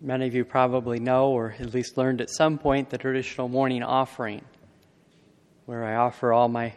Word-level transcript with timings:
Many 0.00 0.28
of 0.28 0.34
you 0.34 0.44
probably 0.44 1.00
know, 1.00 1.30
or 1.30 1.56
at 1.58 1.74
least 1.74 1.96
learned 1.96 2.20
at 2.20 2.30
some 2.30 2.56
point, 2.56 2.88
the 2.90 2.98
traditional 2.98 3.48
morning 3.48 3.82
offering, 3.82 4.44
where 5.66 5.84
I 5.84 5.96
offer 5.96 6.32
all 6.32 6.48
my 6.48 6.72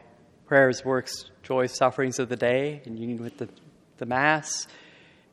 prayers, 0.48 0.84
works, 0.84 1.30
joys, 1.44 1.72
sufferings 1.72 2.18
of 2.18 2.30
the 2.30 2.36
day 2.36 2.82
in 2.84 2.98
union 2.98 3.22
with 3.22 3.38
the, 3.38 3.48
the 3.98 4.08
Mass, 4.08 4.68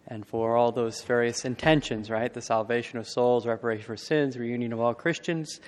and 0.07 0.27
for 0.27 0.55
all 0.55 0.71
those 0.71 1.03
various 1.03 1.47
intentions, 1.47 2.11
right? 2.11 2.33
The 2.33 2.43
salvation 2.43 2.99
of 2.99 3.09
souls, 3.09 3.47
reparation 3.47 3.87
for 3.87 3.97
sins, 3.97 4.37
reunion 4.37 4.75
of 4.75 4.81
all 4.81 4.93
Christians. 4.93 5.59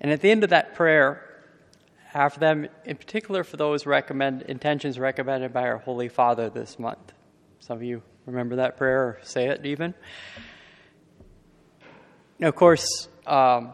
And 0.00 0.10
at 0.10 0.20
the 0.22 0.32
end 0.32 0.42
of 0.42 0.50
that 0.50 0.74
prayer, 0.74 1.24
after 2.14 2.40
them, 2.40 2.66
in 2.84 2.96
particular 2.96 3.44
for 3.44 3.56
those 3.56 3.86
recommend 3.86 4.42
intentions 4.42 4.98
recommended 4.98 5.52
by 5.52 5.68
our 5.68 5.78
Holy 5.78 6.08
Father 6.08 6.50
this 6.50 6.80
month. 6.80 7.12
Some 7.60 7.76
of 7.76 7.84
you 7.84 8.02
remember 8.26 8.56
that 8.56 8.76
prayer 8.76 9.02
or 9.02 9.18
say 9.22 9.46
it 9.46 9.64
even. 9.64 9.94
Now, 12.40 12.48
of 12.48 12.56
course, 12.56 12.86
um, 13.26 13.72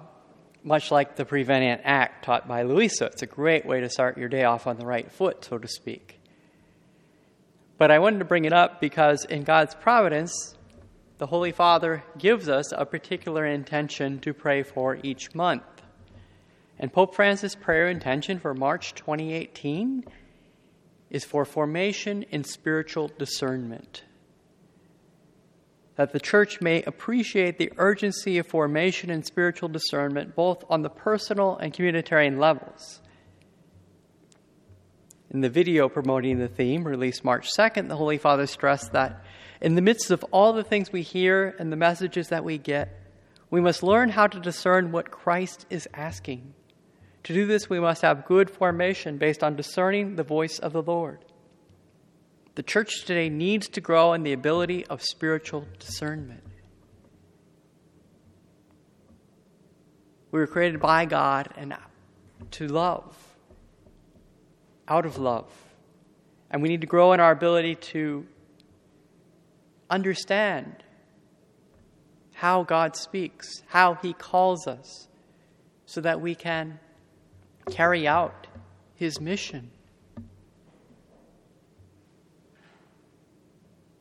much 0.64 0.90
like 0.90 1.14
the 1.14 1.24
prevenient 1.24 1.82
act 1.84 2.24
taught 2.24 2.48
by 2.48 2.62
Luisa, 2.62 3.06
it's 3.06 3.22
a 3.22 3.26
great 3.26 3.64
way 3.64 3.80
to 3.80 3.88
start 3.88 4.18
your 4.18 4.28
day 4.28 4.42
off 4.42 4.66
on 4.66 4.76
the 4.76 4.84
right 4.84 5.10
foot, 5.10 5.44
so 5.44 5.56
to 5.56 5.68
speak. 5.68 6.18
But 7.78 7.92
I 7.92 8.00
wanted 8.00 8.18
to 8.18 8.24
bring 8.24 8.44
it 8.44 8.52
up 8.52 8.80
because 8.80 9.24
in 9.24 9.44
God's 9.44 9.76
providence, 9.76 10.56
the 11.18 11.28
Holy 11.28 11.52
Father 11.52 12.02
gives 12.18 12.48
us 12.48 12.72
a 12.72 12.84
particular 12.84 13.46
intention 13.46 14.18
to 14.20 14.34
pray 14.34 14.64
for 14.64 14.98
each 15.00 15.32
month. 15.32 15.62
And 16.76 16.92
Pope 16.92 17.14
Francis' 17.14 17.54
prayer 17.54 17.86
intention 17.86 18.40
for 18.40 18.52
March 18.52 18.94
2018 18.96 20.04
is 21.10 21.24
for 21.24 21.44
formation 21.44 22.24
in 22.24 22.42
spiritual 22.42 23.12
discernment 23.16 24.02
that 25.96 26.12
the 26.12 26.20
church 26.20 26.60
may 26.60 26.82
appreciate 26.82 27.58
the 27.58 27.72
urgency 27.78 28.38
of 28.38 28.46
formation 28.46 29.10
and 29.10 29.26
spiritual 29.26 29.68
discernment 29.68 30.34
both 30.34 30.62
on 30.68 30.82
the 30.82 30.90
personal 30.90 31.56
and 31.56 31.72
communitarian 31.72 32.38
levels. 32.38 33.00
In 35.30 35.40
the 35.40 35.50
video 35.50 35.88
promoting 35.88 36.38
the 36.38 36.48
theme, 36.48 36.86
released 36.86 37.24
March 37.24 37.48
2nd, 37.58 37.88
the 37.88 37.96
Holy 37.96 38.18
Father 38.18 38.46
stressed 38.46 38.92
that 38.92 39.24
in 39.60 39.74
the 39.74 39.82
midst 39.82 40.10
of 40.10 40.24
all 40.30 40.52
the 40.52 40.64
things 40.64 40.92
we 40.92 41.02
hear 41.02 41.54
and 41.58 41.72
the 41.72 41.76
messages 41.76 42.28
that 42.28 42.44
we 42.44 42.58
get, 42.58 43.00
we 43.50 43.60
must 43.60 43.82
learn 43.82 44.10
how 44.10 44.26
to 44.26 44.40
discern 44.40 44.92
what 44.92 45.10
Christ 45.10 45.66
is 45.70 45.88
asking. 45.94 46.54
To 47.24 47.32
do 47.32 47.46
this, 47.46 47.68
we 47.68 47.80
must 47.80 48.02
have 48.02 48.26
good 48.26 48.50
formation 48.50 49.18
based 49.18 49.42
on 49.42 49.56
discerning 49.56 50.16
the 50.16 50.22
voice 50.22 50.58
of 50.58 50.72
the 50.72 50.82
Lord. 50.82 51.24
The 52.56 52.62
church 52.62 53.04
today 53.04 53.28
needs 53.28 53.68
to 53.68 53.82
grow 53.82 54.14
in 54.14 54.22
the 54.22 54.32
ability 54.32 54.86
of 54.86 55.02
spiritual 55.02 55.66
discernment. 55.78 56.42
We 60.32 60.40
were 60.40 60.46
created 60.46 60.80
by 60.80 61.04
God 61.04 61.50
and 61.58 61.76
to 62.52 62.66
love, 62.66 63.14
out 64.88 65.04
of 65.04 65.18
love. 65.18 65.52
And 66.50 66.62
we 66.62 66.70
need 66.70 66.80
to 66.80 66.86
grow 66.86 67.12
in 67.12 67.20
our 67.20 67.30
ability 67.30 67.74
to 67.74 68.26
understand 69.90 70.82
how 72.32 72.62
God 72.62 72.96
speaks, 72.96 73.62
how 73.66 73.96
He 73.96 74.14
calls 74.14 74.66
us, 74.66 75.08
so 75.84 76.00
that 76.00 76.22
we 76.22 76.34
can 76.34 76.80
carry 77.70 78.08
out 78.08 78.46
His 78.94 79.20
mission. 79.20 79.72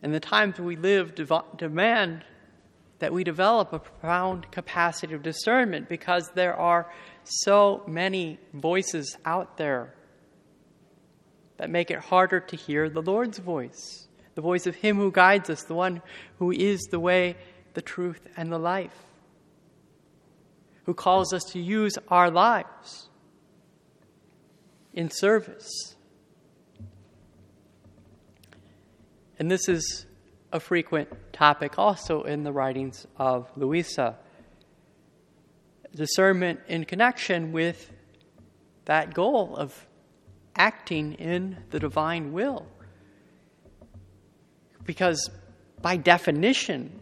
And 0.06 0.14
the 0.14 0.20
times 0.20 0.60
we 0.60 0.76
live 0.76 1.16
demand 1.58 2.26
that 3.00 3.12
we 3.12 3.24
develop 3.24 3.74
a 3.74 3.80
profound 3.80 4.52
capacity 4.52 5.16
of 5.16 5.24
discernment 5.24 5.90
because 5.90 6.30
there 6.36 6.56
are 6.56 6.94
so 7.24 7.82
many 7.88 8.38
voices 8.54 9.18
out 9.26 9.58
there 9.58 9.96
that 11.58 11.72
make 11.72 11.90
it 11.90 11.98
harder 11.98 12.40
to 12.40 12.56
hear 12.56 12.88
the 12.88 13.02
Lord's 13.02 13.40
voice, 13.40 14.08
the 14.36 14.42
voice 14.42 14.68
of 14.68 14.76
Him 14.76 14.98
who 14.98 15.12
guides 15.12 15.50
us, 15.50 15.64
the 15.64 15.74
one 15.74 16.04
who 16.38 16.52
is 16.52 16.82
the 16.92 17.00
way, 17.00 17.36
the 17.74 17.82
truth, 17.82 18.28
and 18.38 18.52
the 18.52 18.60
life, 18.60 19.06
who 20.84 20.94
calls 20.94 21.34
us 21.34 21.46
to 21.46 21.60
use 21.60 21.98
our 22.10 22.30
lives 22.30 23.10
in 24.94 25.10
service 25.10 25.95
And 29.38 29.52
this 29.52 29.68
is 29.68 30.06
a 30.52 30.60
frequent 30.60 31.10
topic 31.34 31.78
also 31.78 32.24
in 32.24 32.44
the 32.44 32.52
writings 32.52 33.06
of 33.18 33.50
Luisa. 33.56 34.18
Discernment 35.94 36.62
in 36.68 36.86
connection 36.86 37.52
with 37.52 37.92
that 38.86 39.14
goal 39.14 39.56
of 39.56 39.88
acting 40.56 41.14
in 41.14 41.58
the 41.72 41.80
divine 41.80 42.32
will. 42.32 42.66
Because 44.84 45.30
by 45.82 45.98
definition, 45.98 47.00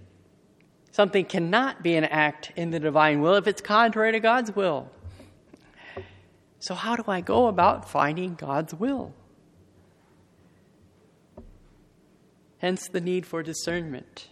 something 0.91 1.25
cannot 1.25 1.83
be 1.83 1.95
an 1.95 2.05
act 2.05 2.51
in 2.55 2.71
the 2.71 2.79
divine 2.79 3.21
will 3.21 3.35
if 3.35 3.47
it's 3.47 3.61
contrary 3.61 4.13
to 4.13 4.19
God's 4.19 4.55
will. 4.55 4.89
So, 6.59 6.75
how 6.75 6.95
do 6.95 7.03
I 7.07 7.19
go 7.21 7.47
about 7.47 7.89
finding 7.89 8.35
God's 8.35 8.73
will? 8.73 9.13
Hence 12.63 12.87
the 12.87 13.01
need 13.01 13.25
for 13.25 13.43
discernment. 13.43 14.29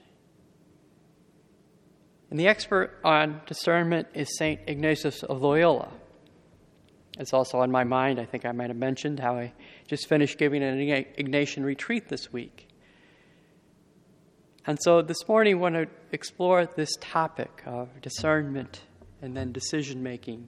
And 2.30 2.40
the 2.40 2.48
expert 2.48 2.98
on 3.04 3.42
discernment 3.46 4.08
is 4.14 4.38
St. 4.38 4.62
Ignatius 4.68 5.22
of 5.24 5.42
Loyola. 5.42 5.92
It's 7.20 7.34
also 7.34 7.58
on 7.58 7.72
my 7.72 7.84
mind. 7.84 8.22
I 8.22 8.26
think 8.26 8.46
I 8.46 8.54
might 8.54 8.70
have 8.70 8.78
mentioned 8.78 9.20
how 9.20 9.36
I 9.36 9.52
just 9.86 10.08
finished 10.08 10.38
giving 10.38 10.64
an 10.64 10.78
Ignatian 10.80 11.66
retreat 11.66 12.08
this 12.08 12.32
week. 12.32 12.70
And 14.66 14.80
so 14.82 15.02
this 15.02 15.28
morning, 15.28 15.56
I 15.56 15.60
want 15.60 15.76
to 15.76 15.88
explore 16.14 16.66
this 16.66 16.92
topic 17.02 17.62
of 17.66 17.90
discernment 18.00 18.82
and 19.22 19.36
then 19.36 19.52
decision 19.52 20.04
making. 20.04 20.48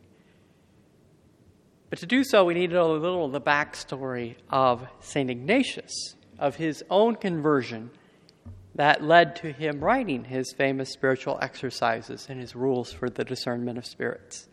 But 1.89 1.99
to 1.99 2.05
do 2.05 2.23
so, 2.23 2.45
we 2.45 2.53
need 2.53 2.69
to 2.69 2.77
know 2.77 2.93
a 2.93 2.95
little 2.95 3.25
of 3.25 3.33
the 3.33 3.41
backstory 3.41 4.35
of 4.49 4.87
St. 5.01 5.29
Ignatius 5.29 6.15
of 6.39 6.55
his 6.55 6.83
own 6.89 7.15
conversion 7.15 7.91
that 8.75 9.03
led 9.03 9.35
to 9.37 9.51
him 9.51 9.79
writing 9.79 10.23
his 10.23 10.51
famous 10.53 10.91
spiritual 10.91 11.37
exercises 11.41 12.27
and 12.29 12.39
his 12.39 12.55
rules 12.55 12.91
for 12.91 13.09
the 13.09 13.23
discernment 13.23 13.77
of 13.77 13.85
spirits. 13.85 14.47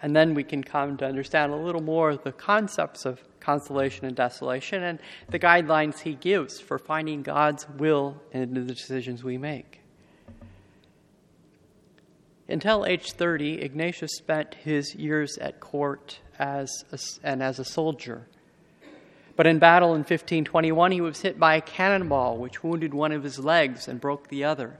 And 0.00 0.14
then 0.14 0.34
we 0.34 0.44
can 0.44 0.62
come 0.62 0.96
to 0.98 1.06
understand 1.06 1.52
a 1.52 1.56
little 1.56 1.82
more 1.82 2.16
the 2.16 2.30
concepts 2.30 3.04
of 3.04 3.20
consolation 3.40 4.06
and 4.06 4.14
desolation 4.14 4.82
and 4.84 5.00
the 5.28 5.40
guidelines 5.40 6.00
he 6.00 6.14
gives 6.14 6.60
for 6.60 6.78
finding 6.78 7.22
God's 7.22 7.68
will 7.68 8.22
in 8.30 8.54
the 8.54 8.60
decisions 8.60 9.24
we 9.24 9.38
make. 9.38 9.80
Until 12.48 12.86
age 12.86 13.12
30, 13.12 13.60
Ignatius 13.60 14.12
spent 14.16 14.54
his 14.54 14.94
years 14.94 15.36
at 15.38 15.60
court 15.60 16.20
as 16.38 16.84
a, 16.92 16.98
and 17.24 17.42
as 17.42 17.58
a 17.58 17.64
soldier 17.64 18.26
but 19.38 19.46
in 19.46 19.60
battle 19.60 19.90
in 19.90 20.00
1521, 20.00 20.90
he 20.90 21.00
was 21.00 21.20
hit 21.20 21.38
by 21.38 21.54
a 21.54 21.60
cannonball, 21.60 22.38
which 22.38 22.64
wounded 22.64 22.92
one 22.92 23.12
of 23.12 23.22
his 23.22 23.38
legs 23.38 23.86
and 23.86 24.00
broke 24.00 24.26
the 24.26 24.42
other. 24.42 24.76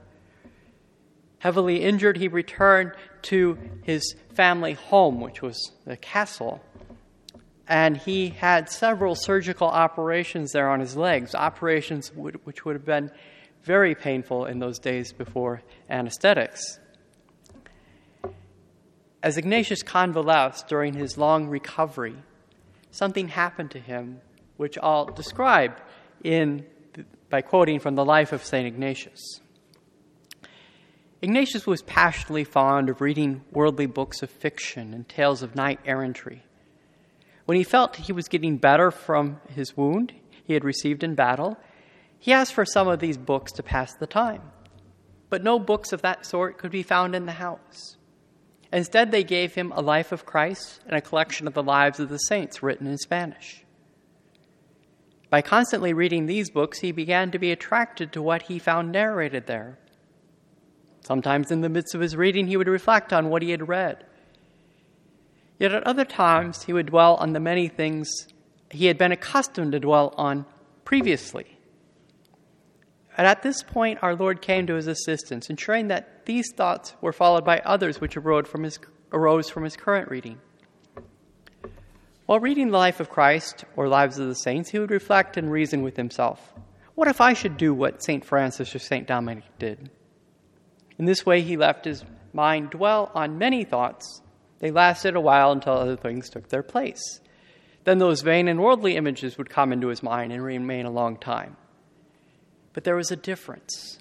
Heavily 1.37 1.81
injured, 1.81 2.17
he 2.17 2.27
returned 2.27 2.91
to 3.21 3.57
his 3.83 4.15
family 4.33 4.73
home, 4.73 5.21
which 5.21 5.41
was 5.41 5.71
the 5.85 5.95
castle. 5.95 6.61
And 7.69 7.95
he 7.95 8.31
had 8.31 8.69
several 8.69 9.15
surgical 9.15 9.69
operations 9.69 10.51
there 10.51 10.69
on 10.69 10.81
his 10.81 10.97
legs, 10.97 11.33
operations 11.33 12.11
which 12.13 12.65
would 12.65 12.75
have 12.75 12.85
been 12.85 13.11
very 13.63 13.95
painful 13.95 14.43
in 14.43 14.59
those 14.59 14.77
days 14.77 15.13
before 15.13 15.61
anesthetics. 15.89 16.79
As 19.23 19.37
Ignatius 19.37 19.83
convalesced 19.83 20.67
during 20.67 20.95
his 20.95 21.17
long 21.17 21.47
recovery, 21.47 22.17
something 22.91 23.29
happened 23.29 23.71
to 23.71 23.79
him 23.79 24.19
which 24.59 24.77
I'll 24.83 25.05
describe 25.05 25.79
in, 26.21 26.65
by 27.29 27.41
quoting 27.41 27.79
from 27.79 27.95
the 27.95 28.03
life 28.03 28.33
of 28.33 28.43
St. 28.43 28.67
Ignatius. 28.67 29.39
Ignatius 31.21 31.65
was 31.65 31.81
passionately 31.81 32.43
fond 32.43 32.89
of 32.89 32.99
reading 32.99 33.41
worldly 33.53 33.85
books 33.85 34.21
of 34.21 34.29
fiction 34.29 34.93
and 34.93 35.07
tales 35.07 35.41
of 35.41 35.55
knight 35.55 35.79
errantry. 35.85 36.43
When 37.45 37.57
he 37.57 37.63
felt 37.63 37.95
he 37.95 38.11
was 38.11 38.27
getting 38.27 38.57
better 38.57 38.91
from 38.91 39.39
his 39.47 39.77
wound 39.77 40.11
he 40.43 40.55
had 40.55 40.65
received 40.65 41.05
in 41.05 41.15
battle, 41.15 41.57
he 42.17 42.33
asked 42.33 42.53
for 42.53 42.65
some 42.65 42.89
of 42.89 42.99
these 42.99 43.17
books 43.17 43.53
to 43.53 43.63
pass 43.63 43.93
the 43.93 44.07
time. 44.07 44.41
But 45.29 45.41
no 45.41 45.57
books 45.57 45.93
of 45.93 46.01
that 46.01 46.25
sort 46.25 46.57
could 46.57 46.71
be 46.71 46.83
found 46.83 47.15
in 47.15 47.25
the 47.25 47.31
house. 47.31 47.95
Instead, 48.73 49.11
they 49.11 49.23
gave 49.23 49.55
him 49.55 49.71
a 49.71 49.81
life 49.81 50.11
of 50.11 50.25
Christ 50.25 50.81
and 50.85 50.97
a 50.97 51.01
collection 51.01 51.47
of 51.47 51.53
the 51.53 51.63
lives 51.63 52.01
of 52.01 52.09
the 52.09 52.17
saints 52.17 52.61
written 52.61 52.87
in 52.87 52.97
Spanish. 52.97 53.63
By 55.29 55.41
constantly 55.41 55.93
reading 55.93 56.25
these 56.25 56.49
books, 56.49 56.79
he 56.79 56.91
began 56.91 57.31
to 57.31 57.39
be 57.39 57.51
attracted 57.51 58.11
to 58.13 58.21
what 58.21 58.43
he 58.43 58.57
found 58.57 58.91
narrated 58.91 59.45
there. 59.45 59.77
Sometimes, 61.01 61.51
in 61.51 61.61
the 61.61 61.69
midst 61.69 61.93
of 61.93 62.01
his 62.01 62.15
reading, 62.15 62.47
he 62.47 62.57
would 62.57 62.67
reflect 62.67 63.13
on 63.13 63.29
what 63.29 63.41
he 63.41 63.51
had 63.51 63.67
read. 63.67 64.05
Yet 65.59 65.73
at 65.73 65.83
other 65.83 66.05
times, 66.05 66.63
he 66.63 66.73
would 66.73 66.87
dwell 66.87 67.15
on 67.15 67.33
the 67.33 67.39
many 67.39 67.67
things 67.67 68.09
he 68.71 68.85
had 68.85 68.97
been 68.97 69.11
accustomed 69.11 69.71
to 69.73 69.79
dwell 69.79 70.13
on 70.17 70.45
previously. 70.85 71.57
And 73.17 73.27
at 73.27 73.41
this 73.41 73.63
point, 73.63 73.99
our 74.01 74.15
Lord 74.15 74.41
came 74.41 74.65
to 74.67 74.75
his 74.75 74.87
assistance, 74.87 75.49
ensuring 75.49 75.89
that 75.89 76.25
these 76.25 76.53
thoughts 76.55 76.95
were 77.01 77.11
followed 77.11 77.43
by 77.43 77.59
others 77.59 77.99
which 77.99 78.15
arose 78.15 78.47
from 78.47 78.63
his, 78.63 78.79
arose 79.11 79.49
from 79.49 79.63
his 79.63 79.75
current 79.75 80.09
reading. 80.09 80.39
While 82.29 82.41
reading 82.41 82.69
the 82.69 82.77
life 82.77 82.99
of 82.99 83.09
Christ 83.09 83.65
or 83.75 83.87
lives 83.87 84.19
of 84.19 84.27
the 84.27 84.35
saints, 84.35 84.69
he 84.69 84.77
would 84.77 84.91
reflect 84.91 85.35
and 85.35 85.51
reason 85.51 85.81
with 85.81 85.97
himself. 85.97 86.53
What 86.93 87.07
if 87.07 87.21
I 87.21 87.33
should 87.33 87.57
do 87.57 87.73
what 87.73 88.03
St. 88.03 88.23
Francis 88.23 88.75
or 88.75 88.77
St. 88.77 89.07
Dominic 89.07 89.45
did? 89.57 89.89
In 90.99 91.05
this 91.05 91.25
way, 91.25 91.41
he 91.41 91.57
left 91.57 91.85
his 91.85 92.05
mind 92.31 92.69
dwell 92.69 93.09
on 93.15 93.39
many 93.39 93.63
thoughts. 93.63 94.21
They 94.59 94.69
lasted 94.69 95.15
a 95.15 95.19
while 95.19 95.51
until 95.51 95.73
other 95.73 95.95
things 95.95 96.29
took 96.29 96.49
their 96.49 96.61
place. 96.61 97.01
Then 97.83 97.97
those 97.97 98.21
vain 98.21 98.47
and 98.47 98.59
worldly 98.59 98.95
images 98.95 99.39
would 99.39 99.49
come 99.49 99.73
into 99.73 99.87
his 99.87 100.03
mind 100.03 100.31
and 100.31 100.43
remain 100.43 100.85
a 100.85 100.91
long 100.91 101.17
time. 101.17 101.57
But 102.73 102.83
there 102.83 102.95
was 102.95 103.09
a 103.09 103.15
difference. 103.15 103.97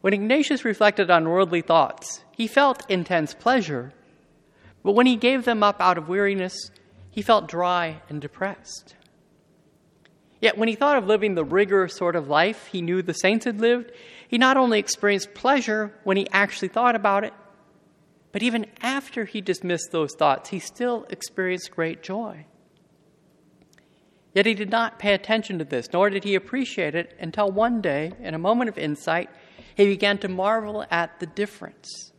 When 0.00 0.14
Ignatius 0.14 0.64
reflected 0.64 1.12
on 1.12 1.28
worldly 1.28 1.62
thoughts, 1.62 2.24
he 2.32 2.48
felt 2.48 2.90
intense 2.90 3.34
pleasure. 3.34 3.92
But 4.82 4.96
when 4.96 5.06
he 5.06 5.14
gave 5.14 5.44
them 5.44 5.62
up 5.62 5.80
out 5.80 5.96
of 5.96 6.08
weariness, 6.08 6.72
he 7.10 7.22
felt 7.22 7.48
dry 7.48 8.02
and 8.08 8.20
depressed. 8.20 8.94
Yet 10.40 10.56
when 10.56 10.68
he 10.68 10.74
thought 10.74 10.96
of 10.96 11.06
living 11.06 11.34
the 11.34 11.44
rigorous 11.44 11.96
sort 11.96 12.16
of 12.16 12.28
life 12.28 12.66
he 12.66 12.80
knew 12.80 13.02
the 13.02 13.12
saints 13.12 13.44
had 13.44 13.60
lived, 13.60 13.92
he 14.26 14.38
not 14.38 14.56
only 14.56 14.78
experienced 14.78 15.34
pleasure 15.34 15.92
when 16.04 16.16
he 16.16 16.26
actually 16.32 16.68
thought 16.68 16.94
about 16.94 17.24
it, 17.24 17.34
but 18.32 18.42
even 18.42 18.66
after 18.80 19.24
he 19.24 19.40
dismissed 19.40 19.90
those 19.90 20.14
thoughts, 20.14 20.50
he 20.50 20.58
still 20.60 21.04
experienced 21.10 21.72
great 21.72 22.02
joy. 22.02 22.46
Yet 24.32 24.46
he 24.46 24.54
did 24.54 24.70
not 24.70 25.00
pay 25.00 25.12
attention 25.12 25.58
to 25.58 25.64
this, 25.64 25.88
nor 25.92 26.08
did 26.08 26.22
he 26.22 26.36
appreciate 26.36 26.94
it 26.94 27.16
until 27.18 27.50
one 27.50 27.80
day, 27.80 28.12
in 28.20 28.34
a 28.34 28.38
moment 28.38 28.70
of 28.70 28.78
insight, 28.78 29.28
he 29.74 29.86
began 29.86 30.18
to 30.18 30.28
marvel 30.28 30.84
at 30.90 31.18
the 31.18 31.26
difference. 31.26 32.12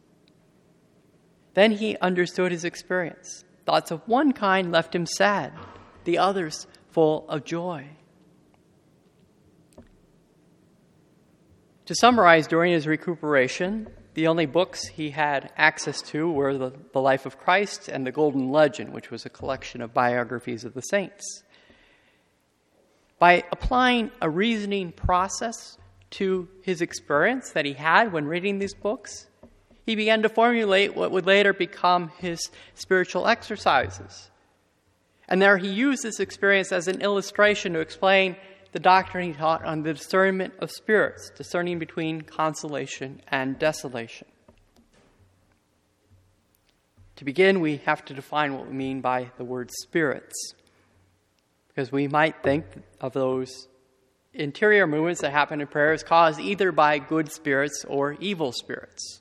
Then 1.54 1.72
he 1.72 1.98
understood 1.98 2.52
his 2.52 2.66
experience. 2.66 3.46
Thoughts 3.66 3.92
of 3.92 4.02
one 4.08 4.34
kind 4.34 4.72
left 4.72 4.96
him 4.96 5.06
sad, 5.06 5.54
the 6.04 6.18
others 6.18 6.68
full 6.90 7.30
of 7.30 7.44
joy. 7.44 7.88
To 11.86 11.96
summarize, 11.96 12.48
during 12.48 12.74
his 12.74 12.88
recuperation, 12.88 13.88
the 14.14 14.28
only 14.28 14.46
books 14.46 14.86
he 14.86 15.10
had 15.10 15.52
access 15.58 16.02
to 16.04 16.32
were 16.32 16.58
the, 16.58 16.72
the 16.94 17.02
Life 17.02 17.26
of 17.26 17.38
Christ 17.38 17.88
and 17.88 18.06
the 18.06 18.12
Golden 18.12 18.50
Legend, 18.52 18.94
which 18.94 19.12
was 19.12 19.26
a 19.26 19.30
collection 19.30 19.82
of 19.82 19.94
biographies 19.94 20.64
of 20.64 20.74
the 20.74 20.82
saints. 20.82 21.44
By 23.20 23.44
applying 23.52 24.12
a 24.22 24.30
reasoning 24.30 24.92
process 24.92 25.78
to 26.12 26.48
his 26.62 26.82
experience 26.82 27.52
that 27.52 27.66
he 27.66 27.74
had 27.74 28.12
when 28.12 28.26
reading 28.26 28.60
these 28.60 28.74
books, 28.74 29.28
he 29.86 29.96
began 29.96 30.22
to 30.22 30.30
formulate 30.30 30.96
what 30.96 31.12
would 31.12 31.26
later 31.26 31.54
become 31.54 32.12
his 32.20 32.52
spiritual 32.76 33.28
exercises. 33.28 34.30
And 35.28 35.42
there 35.42 35.58
he 35.58 35.70
used 35.70 36.04
this 36.04 36.20
experience 36.20 36.72
as 36.72 36.88
an 36.88 37.02
illustration 37.02 37.74
to 37.74 37.80
explain 37.80 38.36
the 38.74 38.80
doctrine 38.80 39.28
he 39.28 39.34
taught 39.34 39.66
on 39.66 39.84
the 39.84 39.94
discernment 39.94 40.54
of 40.60 40.72
spirits, 40.72 41.32
discerning 41.36 41.80
between 41.80 42.22
consolation 42.22 43.22
and 43.28 43.58
desolation. 43.60 44.28
To 47.18 47.26
begin, 47.26 47.60
we 47.60 47.78
have 47.86 48.04
to 48.06 48.14
define 48.14 48.54
what 48.54 48.68
we 48.68 48.74
mean 48.74 49.02
by 49.02 49.32
the 49.38 49.44
word 49.44 49.70
spirits, 49.82 50.54
because 51.68 51.92
we 51.92 52.08
might 52.08 52.42
think 52.44 52.66
of 53.00 53.14
those 53.14 53.68
interior 54.34 54.88
movements 54.88 55.22
that 55.22 55.32
happen 55.32 55.62
in 55.62 55.68
prayer 55.68 55.94
as 55.94 56.04
caused 56.04 56.40
either 56.40 56.72
by 56.72 56.98
good 57.00 57.32
spirits 57.32 57.86
or 57.88 58.14
evil 58.20 58.52
spirits. 58.52 59.20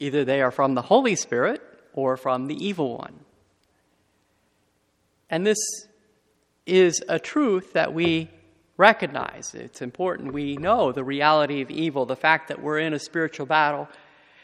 Either 0.00 0.24
they 0.24 0.40
are 0.40 0.50
from 0.50 0.74
the 0.74 0.82
Holy 0.82 1.14
Spirit 1.14 1.62
or 1.92 2.16
from 2.16 2.46
the 2.46 2.64
evil 2.64 2.98
one. 2.98 3.20
And 5.28 5.46
this 5.46 5.58
is 6.66 7.02
a 7.08 7.18
truth 7.18 7.72
that 7.72 7.92
we 7.92 8.30
recognize. 8.76 9.54
It's 9.54 9.82
important 9.82 10.32
we 10.32 10.56
know 10.56 10.92
the 10.92 11.04
reality 11.04 11.60
of 11.62 11.70
evil, 11.70 12.06
the 12.06 12.16
fact 12.16 12.48
that 12.48 12.62
we're 12.62 12.78
in 12.78 12.94
a 12.94 12.98
spiritual 12.98 13.46
battle. 13.46 13.88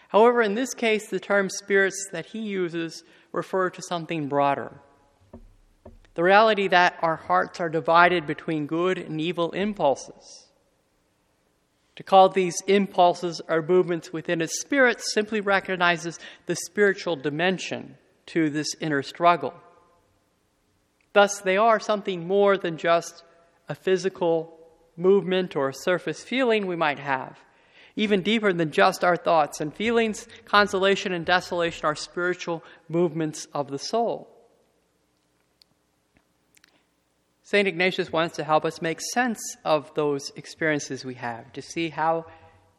However, 0.09 0.43
in 0.43 0.55
this 0.55 0.75
case, 0.75 1.09
the 1.09 1.21
term 1.21 1.51
spirits 1.51 2.09
that 2.12 2.27
he 2.27 2.41
uses 2.41 3.05
refer 3.33 3.71
to 3.71 3.83
something 3.83 4.29
broader. 4.29 4.81
The 6.15 6.23
reality 6.23 6.69
that 6.69 6.99
our 7.01 7.17
hearts 7.17 7.61
are 7.61 7.69
divided 7.69 8.27
between 8.27 8.67
good 8.67 8.99
and 8.99 9.21
evil 9.21 9.53
impulses. 9.53 10.48
To 11.99 12.05
call 12.05 12.29
these 12.29 12.55
impulses 12.69 13.41
or 13.49 13.61
movements 13.61 14.12
within 14.12 14.41
a 14.41 14.47
spirit 14.47 15.00
simply 15.00 15.41
recognizes 15.41 16.21
the 16.47 16.55
spiritual 16.55 17.17
dimension 17.17 17.97
to 18.27 18.50
this 18.50 18.69
inner 18.81 19.03
struggle. 19.03 19.53
Thus, 21.12 21.41
they 21.41 21.56
are 21.56 21.81
something 21.81 22.25
more 22.25 22.56
than 22.56 22.77
just 22.77 23.25
a 23.69 23.75
physical 23.75 24.56
movement 24.97 25.56
or 25.56 25.73
surface 25.73 26.23
feeling 26.23 26.69
we 26.69 26.77
might 26.77 27.00
have. 27.00 27.37
Even 27.97 28.23
deeper 28.23 28.53
than 28.53 28.71
just 28.71 29.03
our 29.03 29.17
thoughts 29.17 29.61
and 29.61 29.75
feelings, 29.75 30.29
consolation 30.44 31.12
and 31.12 31.27
desolation 31.27 31.85
are 31.85 31.97
spiritual 31.97 32.62
movements 32.89 33.49
of 33.53 33.73
the 33.73 33.79
soul. 33.81 34.38
St. 37.50 37.67
Ignatius 37.67 38.12
wants 38.12 38.37
to 38.37 38.45
help 38.45 38.67
us 38.67 38.83
make 38.83 39.00
sense 39.00 39.41
of 39.65 39.91
those 39.95 40.31
experiences 40.37 41.03
we 41.03 41.15
have, 41.15 41.50
to 41.55 41.62
see 41.62 41.89
how 41.89 42.27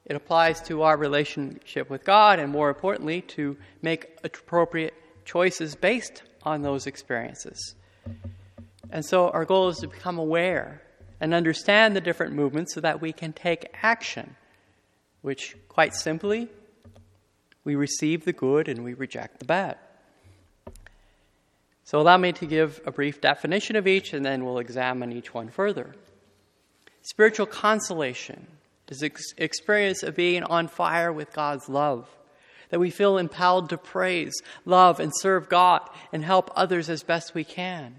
it 0.05 0.15
applies 0.15 0.61
to 0.61 0.83
our 0.83 0.95
relationship 0.95 1.89
with 1.89 2.03
God, 2.03 2.37
and 2.37 2.51
more 2.51 2.69
importantly, 2.69 3.21
to 3.21 3.57
make 3.81 4.19
appropriate 4.23 4.93
choices 5.25 5.73
based 5.73 6.21
on 6.43 6.61
those 6.61 6.85
experiences. 6.85 7.73
And 8.91 9.03
so 9.03 9.29
our 9.29 9.43
goal 9.43 9.69
is 9.69 9.79
to 9.79 9.87
become 9.87 10.19
aware 10.19 10.83
and 11.19 11.33
understand 11.33 11.95
the 11.95 12.01
different 12.01 12.35
movements 12.35 12.75
so 12.75 12.81
that 12.81 13.01
we 13.01 13.11
can 13.11 13.33
take 13.33 13.73
action, 13.81 14.35
which, 15.23 15.57
quite 15.67 15.95
simply, 15.95 16.47
we 17.63 17.73
receive 17.73 18.23
the 18.23 18.33
good 18.33 18.67
and 18.67 18.83
we 18.83 18.93
reject 18.93 19.39
the 19.39 19.45
bad. 19.45 19.79
So, 21.89 21.99
allow 21.99 22.17
me 22.17 22.33
to 22.33 22.45
give 22.45 22.79
a 22.85 22.91
brief 22.91 23.19
definition 23.19 23.75
of 23.75 23.87
each 23.87 24.13
and 24.13 24.23
then 24.23 24.45
we'll 24.45 24.59
examine 24.59 25.11
each 25.11 25.33
one 25.33 25.49
further. 25.49 25.95
Spiritual 27.01 27.47
consolation 27.47 28.45
is 28.89 28.99
the 28.99 29.11
experience 29.39 30.03
of 30.03 30.15
being 30.15 30.43
on 30.43 30.67
fire 30.67 31.11
with 31.11 31.33
God's 31.33 31.67
love, 31.67 32.07
that 32.69 32.79
we 32.79 32.91
feel 32.91 33.17
impelled 33.17 33.69
to 33.69 33.77
praise, 33.79 34.39
love, 34.65 34.99
and 34.99 35.11
serve 35.15 35.49
God 35.49 35.81
and 36.13 36.23
help 36.23 36.51
others 36.55 36.91
as 36.91 37.01
best 37.01 37.33
we 37.33 37.43
can. 37.43 37.95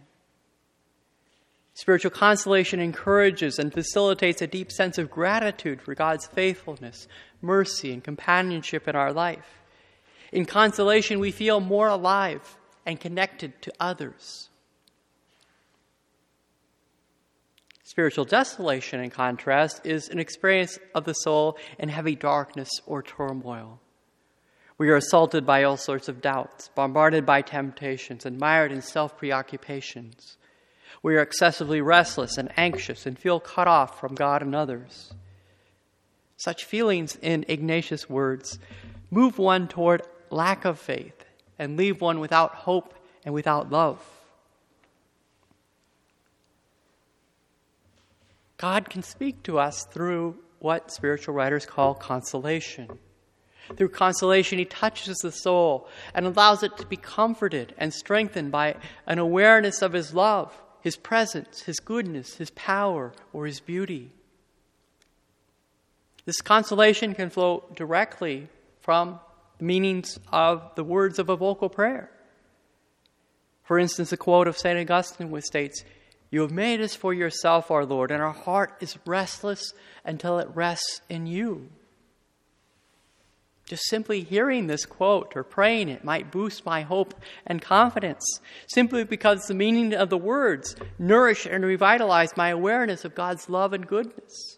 Spiritual 1.75 2.13
consolation 2.13 2.79
encourages 2.79 3.59
and 3.59 3.73
facilitates 3.73 4.41
a 4.41 4.47
deep 4.47 4.71
sense 4.71 4.99
of 4.99 5.11
gratitude 5.11 5.83
for 5.83 5.97
God's 5.97 6.29
faithfulness, 6.29 7.09
mercy, 7.43 7.93
and 7.93 8.05
companionship 8.05 8.87
in 8.87 8.95
our 8.95 9.13
life. 9.13 9.59
In 10.31 10.45
consolation, 10.45 11.19
we 11.19 11.33
feel 11.33 11.59
more 11.59 11.89
alive 11.89 12.57
and 12.87 13.01
connected 13.01 13.61
to 13.63 13.73
others. 13.79 14.49
Spiritual 17.83 18.25
desolation, 18.25 19.01
in 19.01 19.11
contrast, 19.11 19.85
is 19.85 20.09
an 20.09 20.21
experience 20.21 20.79
of 20.95 21.05
the 21.05 21.13
soul 21.13 21.59
in 21.79 21.89
heavy 21.89 22.15
darkness 22.15 22.71
or 22.87 23.03
turmoil. 23.03 23.81
We 24.79 24.89
are 24.91 24.97
assaulted 24.97 25.45
by 25.45 25.65
all 25.65 25.77
sorts 25.77 26.09
of 26.09 26.23
doubts, 26.23 26.71
bombarded 26.75 27.27
by 27.27 27.43
temptations, 27.43 28.25
and 28.25 28.39
mired 28.39 28.71
in 28.73 28.81
self 28.81 29.19
preoccupations. 29.19 30.39
We 31.03 31.17
are 31.17 31.21
excessively 31.21 31.81
restless 31.81 32.39
and 32.39 32.51
anxious 32.57 33.07
and 33.07 33.19
feel 33.19 33.41
cut 33.41 33.67
off 33.67 33.99
from 33.99 34.15
God 34.15 34.41
and 34.43 34.55
others. 34.55 35.13
Such 36.37 36.65
feelings, 36.65 37.19
in 37.21 37.45
Ignatius' 37.49 38.09
words, 38.09 38.59
move 39.11 39.37
one 39.39 39.69
toward 39.69 40.03
lack 40.31 40.65
of 40.65 40.79
faith 40.79 41.20
and 41.61 41.77
leave 41.77 42.01
one 42.01 42.19
without 42.19 42.57
hope 42.57 42.95
and 43.25 43.33
without 43.33 43.71
love. 43.71 44.05
God 48.57 48.91
can 48.91 49.05
speak 49.05 49.45
to 49.45 49.61
us 49.61 49.85
through 49.85 50.37
what 50.59 50.91
spiritual 50.91 51.35
writers 51.35 51.65
call 51.65 51.95
consolation. 51.95 52.99
Through 53.77 53.91
consolation, 53.91 54.59
He 54.59 54.65
touches 54.65 55.19
the 55.19 55.31
soul 55.31 55.87
and 56.15 56.27
allows 56.27 56.65
it 56.65 56.77
to 56.79 56.87
be 56.87 56.97
comforted 56.97 57.75
and 57.79 57.95
strengthened 57.95 58.51
by 58.51 58.75
an 59.07 59.21
awareness 59.21 59.83
of 59.83 59.93
His 59.93 60.13
love 60.13 60.53
his 60.81 60.97
presence, 60.97 61.63
His 61.63 61.79
goodness, 61.79 62.37
His 62.37 62.51
power, 62.51 63.13
or 63.33 63.47
His 63.47 63.61
beauty. 63.61 64.11
This 66.25 66.41
consolation 66.41 67.15
can 67.15 67.31
flow 67.31 67.65
directly 67.75 68.49
from 68.81 69.21
the 69.61 69.67
meanings 69.67 70.19
of 70.33 70.75
the 70.75 70.83
words 70.83 71.19
of 71.19 71.29
a 71.29 71.37
vocal 71.37 71.69
prayer. 71.69 72.11
For 73.63 73.79
instance, 73.79 74.11
a 74.11 74.17
quote 74.17 74.49
of 74.49 74.57
St. 74.57 74.79
Augustine 74.79 75.31
which 75.31 75.45
states, 75.45 75.85
You 76.31 76.41
have 76.41 76.51
made 76.51 76.81
us 76.81 76.95
for 76.95 77.13
yourself, 77.13 77.71
our 77.71 77.85
Lord, 77.85 78.11
and 78.11 78.23
our 78.23 78.33
heart 78.33 78.79
is 78.81 78.99
restless 79.07 79.75
until 80.05 80.39
it 80.39 80.49
rests 80.55 81.03
in 81.11 81.27
you. 81.27 81.69
Just 83.67 83.87
simply 83.87 84.23
hearing 84.23 84.67
this 84.67 84.87
quote 84.87 85.35
or 85.37 85.45
praying 85.45 85.91
it 85.91 86.05
might 86.05 86.33
boost 86.33 86.65
my 86.65 86.81
hope 86.81 87.15
and 87.47 87.61
confidence, 87.61 88.25
simply 88.67 89.05
because 89.05 89.43
the 89.43 89.55
meaning 89.55 89.93
of 89.95 90.09
the 90.09 90.19
words 90.19 90.75
nourish 90.99 91.47
and 91.47 91.65
revitalize 91.65 92.35
my 92.37 92.49
awareness 92.49 93.05
of 93.05 93.15
God's 93.15 93.49
love 93.51 93.75
and 93.75 93.87
goodness. 93.87 94.57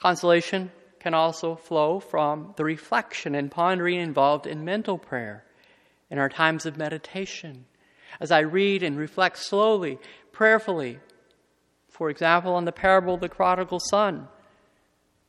Consolation 0.00 0.72
can 1.04 1.14
also 1.14 1.54
flow 1.54 2.00
from 2.00 2.54
the 2.56 2.64
reflection 2.64 3.36
and 3.36 3.50
pondering 3.50 4.00
involved 4.00 4.46
in 4.46 4.64
mental 4.64 4.98
prayer, 4.98 5.44
in 6.10 6.18
our 6.18 6.28
times 6.28 6.66
of 6.66 6.76
meditation, 6.76 7.66
as 8.18 8.32
I 8.32 8.40
read 8.40 8.82
and 8.82 8.96
reflect 8.96 9.38
slowly, 9.38 9.98
prayerfully, 10.32 10.98
for 11.88 12.10
example, 12.10 12.54
on 12.54 12.64
the 12.64 12.72
parable 12.72 13.14
of 13.14 13.20
the 13.20 13.28
prodigal 13.28 13.78
son 13.78 14.28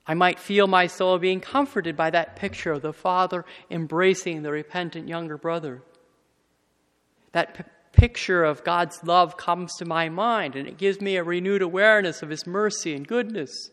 I 0.07 0.13
might 0.13 0.39
feel 0.39 0.67
my 0.67 0.87
soul 0.87 1.17
being 1.17 1.41
comforted 1.41 1.97
by 1.97 2.09
that 2.11 2.35
picture 2.35 2.71
of 2.71 2.81
the 2.81 2.93
father 2.93 3.43
embracing 3.71 4.43
the 4.43 4.51
repentant 4.51 5.07
younger 5.07 5.37
brother. 5.37 5.81
That 7.31 7.55
p- 7.55 7.63
picture 7.91 8.43
of 8.43 8.63
God's 8.63 9.03
love 9.03 9.35
comes 9.35 9.73
to 9.77 9.85
my 9.85 10.09
mind, 10.09 10.55
and 10.55 10.67
it 10.67 10.77
gives 10.77 11.01
me 11.01 11.15
a 11.15 11.23
renewed 11.23 11.61
awareness 11.61 12.21
of 12.21 12.29
His 12.29 12.45
mercy 12.45 12.93
and 12.93 13.07
goodness. 13.07 13.71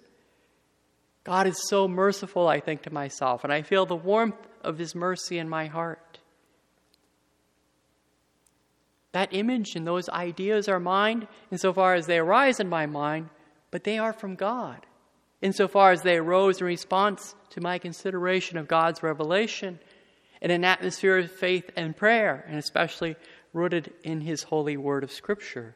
God 1.24 1.46
is 1.46 1.68
so 1.68 1.86
merciful, 1.86 2.48
I 2.48 2.60
think 2.60 2.82
to 2.82 2.92
myself, 2.92 3.44
and 3.44 3.52
I 3.52 3.62
feel 3.62 3.86
the 3.86 3.94
warmth 3.94 4.46
of 4.62 4.78
His 4.78 4.94
mercy 4.94 5.38
in 5.38 5.48
my 5.48 5.66
heart. 5.66 6.18
That 9.12 9.34
image 9.34 9.76
and 9.76 9.86
those 9.86 10.08
ideas 10.08 10.68
are 10.68 10.80
mine 10.80 11.28
insofar 11.50 11.94
as 11.94 12.06
they 12.06 12.18
arise 12.18 12.60
in 12.60 12.68
my 12.68 12.86
mind, 12.86 13.28
but 13.70 13.84
they 13.84 13.98
are 13.98 14.12
from 14.12 14.34
God 14.34 14.86
insofar 15.42 15.90
as 15.90 16.02
they 16.02 16.16
arose 16.16 16.60
in 16.60 16.66
response 16.66 17.34
to 17.50 17.60
my 17.60 17.78
consideration 17.78 18.56
of 18.56 18.68
God's 18.68 19.02
revelation 19.02 19.78
in 20.40 20.50
an 20.50 20.64
atmosphere 20.64 21.18
of 21.18 21.30
faith 21.30 21.68
and 21.76 21.96
prayer, 21.96 22.44
and 22.48 22.56
especially 22.56 23.16
rooted 23.52 23.92
in 24.04 24.20
His 24.20 24.44
holy 24.44 24.76
word 24.76 25.04
of 25.04 25.12
Scripture. 25.12 25.74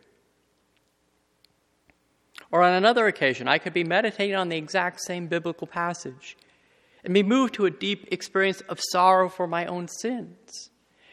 Or 2.51 2.63
on 2.63 2.73
another 2.73 3.07
occasion, 3.07 3.49
I 3.49 3.59
could 3.59 3.73
be 3.73 3.85
meditating 3.85 4.37
on 4.37 4.49
the 4.49 4.57
exact 4.57 5.01
same 5.01 5.27
biblical 5.27 5.67
passage 5.67 6.37
and 7.05 7.15
be 7.15 7.23
moved 7.23 7.55
to 7.55 7.67
a 7.67 7.71
deep 7.71 8.09
experience 8.11 8.61
of 8.63 8.81
sorrow 8.91 9.29
for 9.29 9.47
my 9.47 9.67
own 9.67 9.89
sins. 9.89 10.71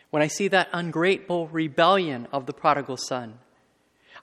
When 0.10 0.22
I 0.22 0.28
see 0.28 0.48
that 0.50 0.70
ungrateful 0.74 1.48
rebellion 1.48 2.28
of 2.32 2.46
the 2.46 2.54
prodigal 2.54 2.98
son, 2.98 3.40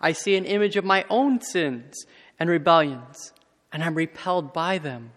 I 0.00 0.12
see 0.12 0.37
an 0.37 0.45
image 0.45 0.76
of 0.76 0.85
my 0.85 1.05
own 1.11 1.40
sins 1.40 2.07
and 2.38 2.49
rebellions 2.49 3.33
and 3.73 3.83
I'm 3.83 3.95
repelled 3.95 4.52
by 4.52 4.79
them. 4.79 5.12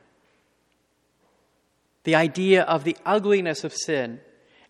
The 2.04 2.16
idea 2.16 2.64
of 2.64 2.84
the 2.84 2.98
ugliness 3.06 3.64
of 3.64 3.74
sin 3.74 4.20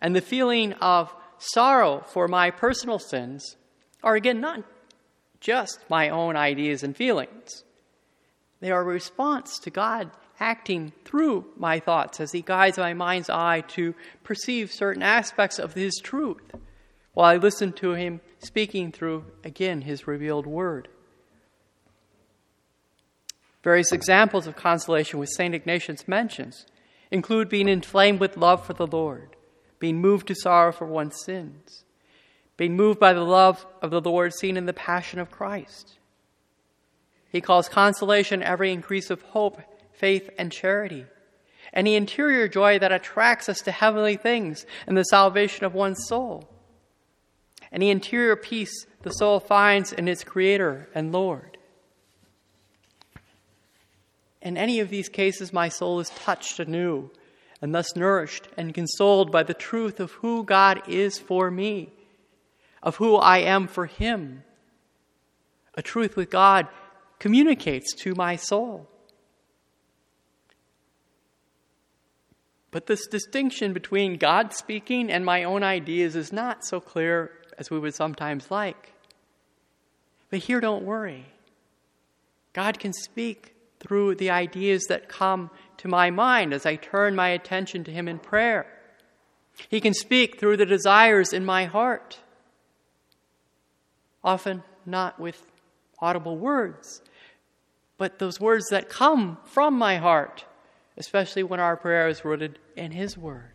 and 0.00 0.14
the 0.14 0.20
feeling 0.20 0.72
of 0.74 1.14
sorrow 1.38 2.04
for 2.06 2.28
my 2.28 2.50
personal 2.50 2.98
sins 2.98 3.56
are 4.02 4.14
again 4.14 4.40
not 4.40 4.62
just 5.44 5.78
my 5.90 6.08
own 6.08 6.36
ideas 6.36 6.82
and 6.82 6.96
feelings. 6.96 7.64
They 8.60 8.70
are 8.70 8.80
a 8.80 8.84
response 8.84 9.58
to 9.60 9.70
God 9.70 10.10
acting 10.40 10.92
through 11.04 11.44
my 11.58 11.78
thoughts 11.78 12.18
as 12.18 12.32
He 12.32 12.40
guides 12.40 12.78
my 12.78 12.94
mind's 12.94 13.28
eye 13.28 13.60
to 13.68 13.94
perceive 14.24 14.72
certain 14.72 15.02
aspects 15.02 15.58
of 15.58 15.74
His 15.74 16.00
truth 16.02 16.42
while 17.12 17.26
I 17.26 17.36
listen 17.36 17.74
to 17.74 17.92
Him 17.92 18.22
speaking 18.38 18.90
through, 18.90 19.26
again, 19.44 19.82
His 19.82 20.06
revealed 20.06 20.46
word. 20.46 20.88
Various 23.62 23.92
examples 23.92 24.46
of 24.46 24.56
consolation 24.56 25.18
which 25.18 25.30
St. 25.30 25.54
Ignatius 25.54 26.08
mentions 26.08 26.66
include 27.10 27.50
being 27.50 27.68
inflamed 27.68 28.18
with 28.18 28.38
love 28.38 28.64
for 28.64 28.72
the 28.72 28.86
Lord, 28.86 29.36
being 29.78 30.00
moved 30.00 30.26
to 30.28 30.34
sorrow 30.34 30.72
for 30.72 30.86
one's 30.86 31.22
sins, 31.24 31.83
being 32.56 32.76
moved 32.76 33.00
by 33.00 33.12
the 33.12 33.24
love 33.24 33.66
of 33.82 33.90
the 33.90 34.00
Lord 34.00 34.32
seen 34.32 34.56
in 34.56 34.66
the 34.66 34.72
passion 34.72 35.18
of 35.18 35.30
Christ. 35.30 35.98
He 37.30 37.40
calls 37.40 37.68
consolation 37.68 38.42
every 38.42 38.72
increase 38.72 39.10
of 39.10 39.22
hope, 39.22 39.60
faith, 39.92 40.30
and 40.38 40.52
charity, 40.52 41.06
any 41.72 41.96
interior 41.96 42.46
joy 42.46 42.78
that 42.78 42.92
attracts 42.92 43.48
us 43.48 43.60
to 43.62 43.72
heavenly 43.72 44.16
things 44.16 44.66
and 44.86 44.96
the 44.96 45.04
salvation 45.04 45.64
of 45.64 45.74
one's 45.74 46.06
soul, 46.06 46.48
any 47.72 47.90
interior 47.90 48.36
peace 48.36 48.86
the 49.02 49.10
soul 49.10 49.40
finds 49.40 49.92
in 49.92 50.06
its 50.06 50.22
Creator 50.22 50.88
and 50.94 51.12
Lord. 51.12 51.58
In 54.40 54.56
any 54.56 54.78
of 54.78 54.90
these 54.90 55.08
cases, 55.08 55.52
my 55.52 55.68
soul 55.68 55.98
is 55.98 56.10
touched 56.10 56.60
anew 56.60 57.10
and 57.60 57.74
thus 57.74 57.96
nourished 57.96 58.46
and 58.56 58.74
consoled 58.74 59.32
by 59.32 59.42
the 59.42 59.54
truth 59.54 59.98
of 59.98 60.12
who 60.12 60.44
God 60.44 60.82
is 60.86 61.18
for 61.18 61.50
me, 61.50 61.92
of 62.84 62.96
who 62.96 63.16
I 63.16 63.38
am 63.38 63.66
for 63.66 63.86
Him. 63.86 64.44
A 65.74 65.82
truth 65.82 66.14
with 66.14 66.30
God 66.30 66.68
communicates 67.18 67.92
to 67.94 68.14
my 68.14 68.36
soul. 68.36 68.88
But 72.70 72.86
this 72.86 73.06
distinction 73.06 73.72
between 73.72 74.18
God 74.18 74.52
speaking 74.52 75.10
and 75.10 75.24
my 75.24 75.44
own 75.44 75.62
ideas 75.62 76.14
is 76.14 76.32
not 76.32 76.64
so 76.64 76.80
clear 76.80 77.32
as 77.56 77.70
we 77.70 77.78
would 77.78 77.94
sometimes 77.94 78.50
like. 78.50 78.92
But 80.28 80.40
here, 80.40 80.60
don't 80.60 80.84
worry. 80.84 81.26
God 82.52 82.78
can 82.78 82.92
speak 82.92 83.54
through 83.80 84.16
the 84.16 84.30
ideas 84.30 84.84
that 84.88 85.08
come 85.08 85.50
to 85.78 85.88
my 85.88 86.10
mind 86.10 86.52
as 86.52 86.66
I 86.66 86.76
turn 86.76 87.14
my 87.14 87.28
attention 87.28 87.84
to 87.84 87.92
Him 87.92 88.08
in 88.08 88.18
prayer. 88.18 88.66
He 89.68 89.80
can 89.80 89.94
speak 89.94 90.40
through 90.40 90.56
the 90.56 90.66
desires 90.66 91.32
in 91.32 91.44
my 91.44 91.66
heart, 91.66 92.18
often 94.24 94.62
not 94.86 95.20
with 95.20 95.40
audible 96.00 96.36
words, 96.36 97.02
but 97.98 98.18
those 98.18 98.40
words 98.40 98.66
that 98.70 98.88
come 98.88 99.38
from 99.44 99.74
my 99.74 99.98
heart, 99.98 100.44
especially 100.96 101.42
when 101.42 101.60
our 101.60 101.76
prayer 101.76 102.08
is 102.08 102.24
rooted 102.24 102.58
in 102.76 102.90
His 102.90 103.16
Word. 103.16 103.50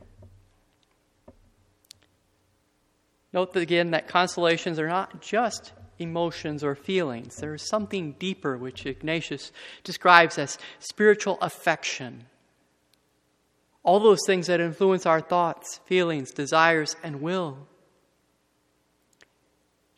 Note 3.34 3.56
again 3.56 3.92
that 3.92 4.08
consolations 4.08 4.80
are 4.80 4.88
not 4.88 5.22
just 5.22 5.74
emotions 6.00 6.64
or 6.64 6.76
feelings. 6.76 7.36
There 7.36 7.54
is 7.54 7.68
something 7.68 8.14
deeper 8.14 8.58
which 8.58 8.86
Ignatius 8.86 9.52
describes 9.84 10.38
as 10.38 10.58
spiritual 10.80 11.38
affection. 11.42 12.26
All 13.84 14.00
those 14.00 14.26
things 14.26 14.48
that 14.48 14.60
influence 14.60 15.06
our 15.06 15.22
thoughts, 15.22 15.80
feelings, 15.86 16.32
desires, 16.32 16.96
and 17.04 17.22
will. 17.22 17.69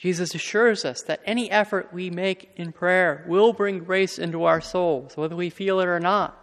Jesus 0.02 0.34
assures 0.34 0.84
us 0.84 1.04
that 1.04 1.22
any 1.26 1.52
effort 1.52 1.94
we 1.94 2.10
make 2.10 2.50
in 2.56 2.72
prayer 2.72 3.24
will 3.28 3.54
bring 3.54 3.84
grace 3.84 4.18
into 4.18 4.46
our 4.46 4.60
souls, 4.60 5.16
whether 5.16 5.36
we 5.36 5.52
feel 5.52 5.80
it 5.80 5.88
or 5.88 6.00
not. 6.00 6.36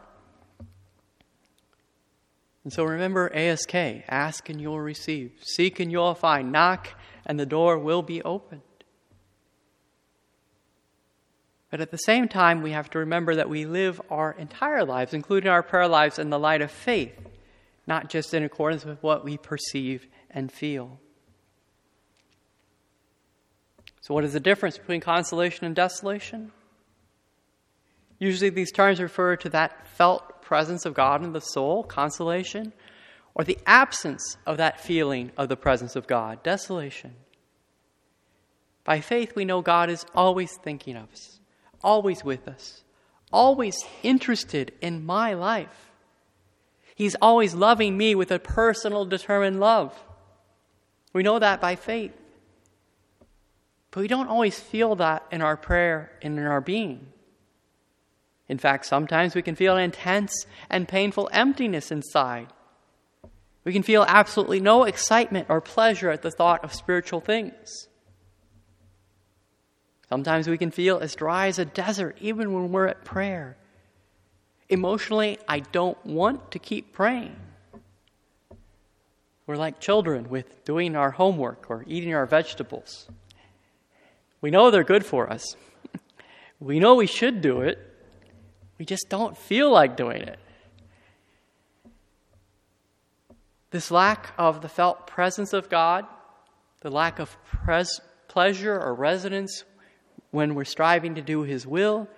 And 2.62 2.72
so 2.72 2.84
remember 2.84 3.34
ASK 3.34 3.74
ask 3.74 4.48
and 4.48 4.60
you'll 4.60 4.78
receive, 4.78 5.32
seek 5.40 5.80
and 5.80 5.90
you'll 5.90 6.14
find, 6.14 6.52
knock 6.52 6.90
and 7.26 7.40
the 7.40 7.46
door 7.46 7.80
will 7.80 8.02
be 8.02 8.22
opened. 8.22 8.62
But 11.68 11.80
at 11.80 11.90
the 11.90 11.96
same 11.96 12.28
time, 12.28 12.62
we 12.62 12.70
have 12.70 12.88
to 12.90 13.00
remember 13.00 13.34
that 13.34 13.50
we 13.50 13.66
live 13.66 14.00
our 14.08 14.30
entire 14.38 14.84
lives, 14.84 15.12
including 15.12 15.50
our 15.50 15.64
prayer 15.64 15.88
lives, 15.88 16.20
in 16.20 16.30
the 16.30 16.38
light 16.38 16.62
of 16.62 16.70
faith, 16.70 17.18
not 17.88 18.08
just 18.08 18.32
in 18.32 18.44
accordance 18.44 18.84
with 18.84 19.02
what 19.02 19.24
we 19.24 19.36
perceive 19.36 20.06
and 20.30 20.52
feel. 20.52 21.00
So, 24.08 24.14
what 24.14 24.24
is 24.24 24.32
the 24.32 24.40
difference 24.40 24.78
between 24.78 25.02
consolation 25.02 25.66
and 25.66 25.76
desolation? 25.76 26.50
Usually, 28.18 28.48
these 28.48 28.72
terms 28.72 29.02
refer 29.02 29.36
to 29.36 29.50
that 29.50 29.86
felt 29.86 30.40
presence 30.40 30.86
of 30.86 30.94
God 30.94 31.22
in 31.22 31.34
the 31.34 31.42
soul, 31.42 31.84
consolation, 31.84 32.72
or 33.34 33.44
the 33.44 33.58
absence 33.66 34.38
of 34.46 34.56
that 34.56 34.80
feeling 34.80 35.30
of 35.36 35.50
the 35.50 35.58
presence 35.58 35.94
of 35.94 36.06
God, 36.06 36.42
desolation. 36.42 37.16
By 38.82 39.02
faith, 39.02 39.36
we 39.36 39.44
know 39.44 39.60
God 39.60 39.90
is 39.90 40.06
always 40.14 40.56
thinking 40.56 40.96
of 40.96 41.12
us 41.12 41.38
always 41.84 42.24
with 42.24 42.48
us, 42.48 42.82
always 43.30 43.84
interested 44.02 44.72
in 44.80 45.04
my 45.04 45.34
life. 45.34 45.90
He's 46.94 47.14
always 47.20 47.54
loving 47.54 47.98
me 47.98 48.14
with 48.14 48.30
a 48.30 48.38
personal, 48.38 49.04
determined 49.04 49.60
love. 49.60 49.94
We 51.12 51.22
know 51.22 51.38
that 51.38 51.60
by 51.60 51.76
faith. 51.76 52.17
But 53.90 54.00
we 54.00 54.08
don't 54.08 54.28
always 54.28 54.58
feel 54.58 54.96
that 54.96 55.24
in 55.30 55.42
our 55.42 55.56
prayer 55.56 56.12
and 56.22 56.38
in 56.38 56.44
our 56.44 56.60
being. 56.60 57.08
In 58.48 58.58
fact, 58.58 58.86
sometimes 58.86 59.34
we 59.34 59.42
can 59.42 59.54
feel 59.54 59.76
an 59.76 59.82
intense 59.82 60.46
and 60.70 60.88
painful 60.88 61.28
emptiness 61.32 61.90
inside. 61.90 62.48
We 63.64 63.72
can 63.72 63.82
feel 63.82 64.04
absolutely 64.08 64.60
no 64.60 64.84
excitement 64.84 65.46
or 65.50 65.60
pleasure 65.60 66.10
at 66.10 66.22
the 66.22 66.30
thought 66.30 66.64
of 66.64 66.72
spiritual 66.72 67.20
things. 67.20 67.88
Sometimes 70.08 70.48
we 70.48 70.56
can 70.56 70.70
feel 70.70 70.98
as 70.98 71.14
dry 71.14 71.48
as 71.48 71.58
a 71.58 71.66
desert 71.66 72.16
even 72.20 72.54
when 72.54 72.72
we're 72.72 72.86
at 72.86 73.04
prayer. 73.04 73.58
Emotionally, 74.70 75.38
I 75.46 75.60
don't 75.60 76.02
want 76.06 76.52
to 76.52 76.58
keep 76.58 76.94
praying. 76.94 77.36
We're 79.46 79.56
like 79.56 79.80
children 79.80 80.30
with 80.30 80.64
doing 80.64 80.96
our 80.96 81.10
homework 81.10 81.70
or 81.70 81.84
eating 81.86 82.14
our 82.14 82.26
vegetables. 82.26 83.08
We 84.40 84.50
know 84.50 84.70
they're 84.70 84.84
good 84.84 85.04
for 85.04 85.30
us. 85.30 85.56
We 86.60 86.80
know 86.80 86.96
we 86.96 87.06
should 87.06 87.40
do 87.40 87.60
it. 87.60 87.78
We 88.78 88.84
just 88.84 89.08
don't 89.08 89.36
feel 89.36 89.70
like 89.70 89.96
doing 89.96 90.22
it. 90.22 90.38
This 93.70 93.90
lack 93.90 94.32
of 94.38 94.60
the 94.60 94.68
felt 94.68 95.06
presence 95.06 95.52
of 95.52 95.68
God, 95.68 96.06
the 96.80 96.90
lack 96.90 97.18
of 97.18 97.36
pres- 97.44 98.00
pleasure 98.28 98.74
or 98.74 98.94
resonance 98.94 99.64
when 100.30 100.54
we're 100.54 100.64
striving 100.64 101.16
to 101.16 101.22
do 101.22 101.42
His 101.42 101.66
will, 101.66 102.08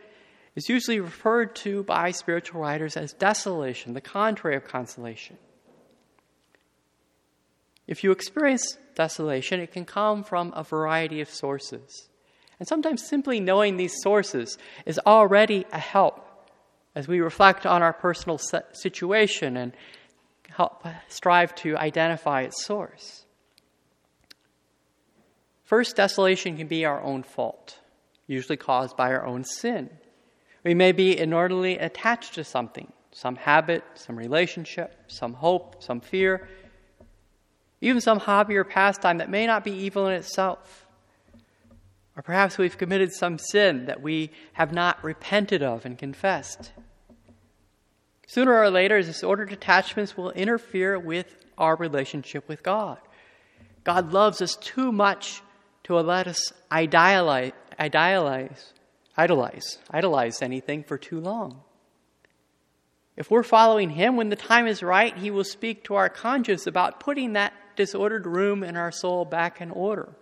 is 0.54 0.68
usually 0.68 1.00
referred 1.00 1.54
to 1.56 1.82
by 1.84 2.10
spiritual 2.10 2.60
writers 2.60 2.96
as 2.96 3.12
desolation, 3.12 3.94
the 3.94 4.00
contrary 4.00 4.56
of 4.56 4.64
consolation. 4.64 5.38
If 7.86 8.04
you 8.04 8.12
experience 8.12 8.76
desolation, 8.94 9.60
it 9.60 9.72
can 9.72 9.84
come 9.84 10.22
from 10.22 10.52
a 10.54 10.62
variety 10.62 11.20
of 11.20 11.30
sources. 11.30 12.09
And 12.60 12.68
sometimes 12.68 13.02
simply 13.02 13.40
knowing 13.40 13.76
these 13.76 14.02
sources 14.02 14.58
is 14.86 15.00
already 15.06 15.64
a 15.72 15.78
help 15.78 16.26
as 16.94 17.08
we 17.08 17.20
reflect 17.20 17.64
on 17.64 17.82
our 17.82 17.94
personal 17.94 18.38
situation 18.38 19.56
and 19.56 19.72
help 20.50 20.84
strive 21.08 21.54
to 21.54 21.76
identify 21.76 22.42
its 22.42 22.62
source. 22.62 23.24
First, 25.64 25.96
desolation 25.96 26.58
can 26.58 26.66
be 26.66 26.84
our 26.84 27.00
own 27.00 27.22
fault, 27.22 27.78
usually 28.26 28.58
caused 28.58 28.96
by 28.96 29.12
our 29.12 29.24
own 29.24 29.44
sin. 29.44 29.88
We 30.62 30.74
may 30.74 30.92
be 30.92 31.18
inordinately 31.18 31.78
attached 31.78 32.34
to 32.34 32.44
something, 32.44 32.92
some 33.12 33.36
habit, 33.36 33.84
some 33.94 34.16
relationship, 34.16 34.94
some 35.06 35.32
hope, 35.32 35.82
some 35.82 36.00
fear, 36.00 36.46
even 37.80 38.02
some 38.02 38.18
hobby 38.18 38.56
or 38.56 38.64
pastime 38.64 39.18
that 39.18 39.30
may 39.30 39.46
not 39.46 39.64
be 39.64 39.70
evil 39.70 40.08
in 40.08 40.12
itself. 40.12 40.86
Or 42.16 42.22
perhaps 42.22 42.58
we've 42.58 42.76
committed 42.76 43.12
some 43.12 43.38
sin 43.38 43.86
that 43.86 44.02
we 44.02 44.30
have 44.54 44.72
not 44.72 45.02
repented 45.02 45.62
of 45.62 45.86
and 45.86 45.96
confessed. 45.96 46.72
Sooner 48.26 48.58
or 48.58 48.70
later, 48.70 49.00
disordered 49.02 49.52
attachments 49.52 50.16
will 50.16 50.30
interfere 50.30 50.98
with 50.98 51.34
our 51.58 51.76
relationship 51.76 52.48
with 52.48 52.62
God. 52.62 52.98
God 53.84 54.12
loves 54.12 54.42
us 54.42 54.56
too 54.56 54.92
much 54.92 55.42
to 55.84 55.96
let 55.96 56.26
us 56.26 56.52
idealize, 56.70 57.52
idealize, 57.78 58.72
idolize, 59.16 59.78
idolize 59.90 60.42
anything 60.42 60.84
for 60.84 60.98
too 60.98 61.20
long. 61.20 61.62
If 63.16 63.30
we're 63.30 63.42
following 63.42 63.90
Him, 63.90 64.16
when 64.16 64.28
the 64.28 64.36
time 64.36 64.66
is 64.66 64.82
right, 64.82 65.16
He 65.16 65.30
will 65.30 65.44
speak 65.44 65.84
to 65.84 65.94
our 65.94 66.08
conscience 66.08 66.66
about 66.66 67.00
putting 67.00 67.32
that 67.32 67.52
disordered 67.76 68.26
room 68.26 68.62
in 68.62 68.76
our 68.76 68.92
soul 68.92 69.24
back 69.24 69.60
in 69.60 69.70
order. 69.70 70.14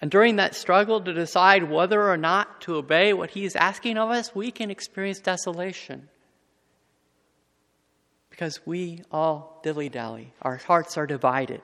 And 0.00 0.10
during 0.10 0.36
that 0.36 0.54
struggle 0.54 1.00
to 1.00 1.12
decide 1.12 1.70
whether 1.70 2.08
or 2.08 2.16
not 2.16 2.60
to 2.62 2.76
obey 2.76 3.12
what 3.12 3.30
He 3.30 3.44
is 3.44 3.56
asking 3.56 3.98
of 3.98 4.10
us, 4.10 4.34
we 4.34 4.50
can 4.50 4.70
experience 4.70 5.20
desolation. 5.20 6.08
Because 8.30 8.60
we 8.64 9.02
all 9.10 9.60
dilly 9.64 9.88
dally, 9.88 10.32
our 10.40 10.56
hearts 10.56 10.96
are 10.96 11.06
divided. 11.06 11.62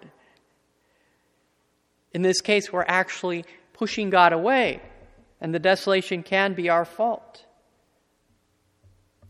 In 2.13 2.23
this 2.23 2.41
case, 2.41 2.73
we're 2.73 2.85
actually 2.87 3.45
pushing 3.73 4.11
God 4.11 4.33
away, 4.33 4.83
and 5.41 5.55
the 5.55 5.61
desolation 5.61 6.25
can 6.25 6.55
be 6.55 6.69
our 6.69 6.85
fault. 6.85 7.45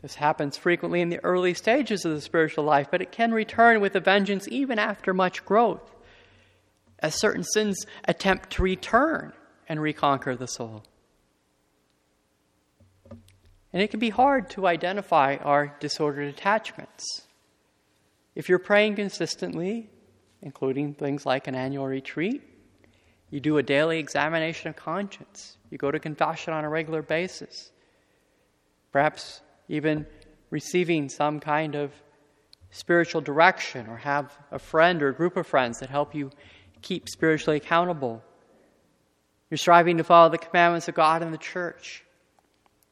This 0.00 0.14
happens 0.14 0.56
frequently 0.56 1.00
in 1.00 1.08
the 1.08 1.22
early 1.24 1.54
stages 1.54 2.04
of 2.04 2.12
the 2.12 2.20
spiritual 2.20 2.64
life, 2.64 2.88
but 2.90 3.02
it 3.02 3.12
can 3.12 3.32
return 3.32 3.80
with 3.80 3.96
a 3.96 4.00
vengeance 4.00 4.46
even 4.48 4.78
after 4.78 5.14
much 5.14 5.44
growth 5.44 5.93
as 7.04 7.20
certain 7.20 7.44
sins 7.44 7.84
attempt 8.08 8.48
to 8.48 8.62
return 8.62 9.30
and 9.68 9.78
reconquer 9.78 10.34
the 10.34 10.46
soul. 10.46 10.82
And 13.74 13.82
it 13.82 13.90
can 13.90 14.00
be 14.00 14.08
hard 14.08 14.48
to 14.50 14.66
identify 14.66 15.36
our 15.36 15.76
disordered 15.80 16.28
attachments. 16.28 17.04
If 18.34 18.48
you're 18.48 18.58
praying 18.58 18.96
consistently, 18.96 19.90
including 20.40 20.94
things 20.94 21.26
like 21.26 21.46
an 21.46 21.54
annual 21.54 21.86
retreat, 21.86 22.40
you 23.28 23.38
do 23.38 23.58
a 23.58 23.62
daily 23.62 23.98
examination 23.98 24.70
of 24.70 24.76
conscience, 24.76 25.58
you 25.70 25.76
go 25.76 25.90
to 25.90 25.98
confession 25.98 26.54
on 26.54 26.64
a 26.64 26.70
regular 26.70 27.02
basis, 27.02 27.70
perhaps 28.92 29.42
even 29.68 30.06
receiving 30.48 31.10
some 31.10 31.38
kind 31.38 31.74
of 31.74 31.92
spiritual 32.70 33.20
direction 33.20 33.88
or 33.88 33.98
have 33.98 34.38
a 34.50 34.58
friend 34.58 35.02
or 35.02 35.08
a 35.08 35.14
group 35.14 35.36
of 35.36 35.46
friends 35.46 35.80
that 35.80 35.90
help 35.90 36.14
you 36.14 36.30
keep 36.84 37.08
spiritually 37.08 37.56
accountable. 37.56 38.22
You're 39.50 39.58
striving 39.58 39.96
to 39.96 40.04
follow 40.04 40.28
the 40.28 40.38
commandments 40.38 40.86
of 40.86 40.94
God 40.94 41.22
and 41.22 41.32
the 41.32 41.38
church. 41.38 42.04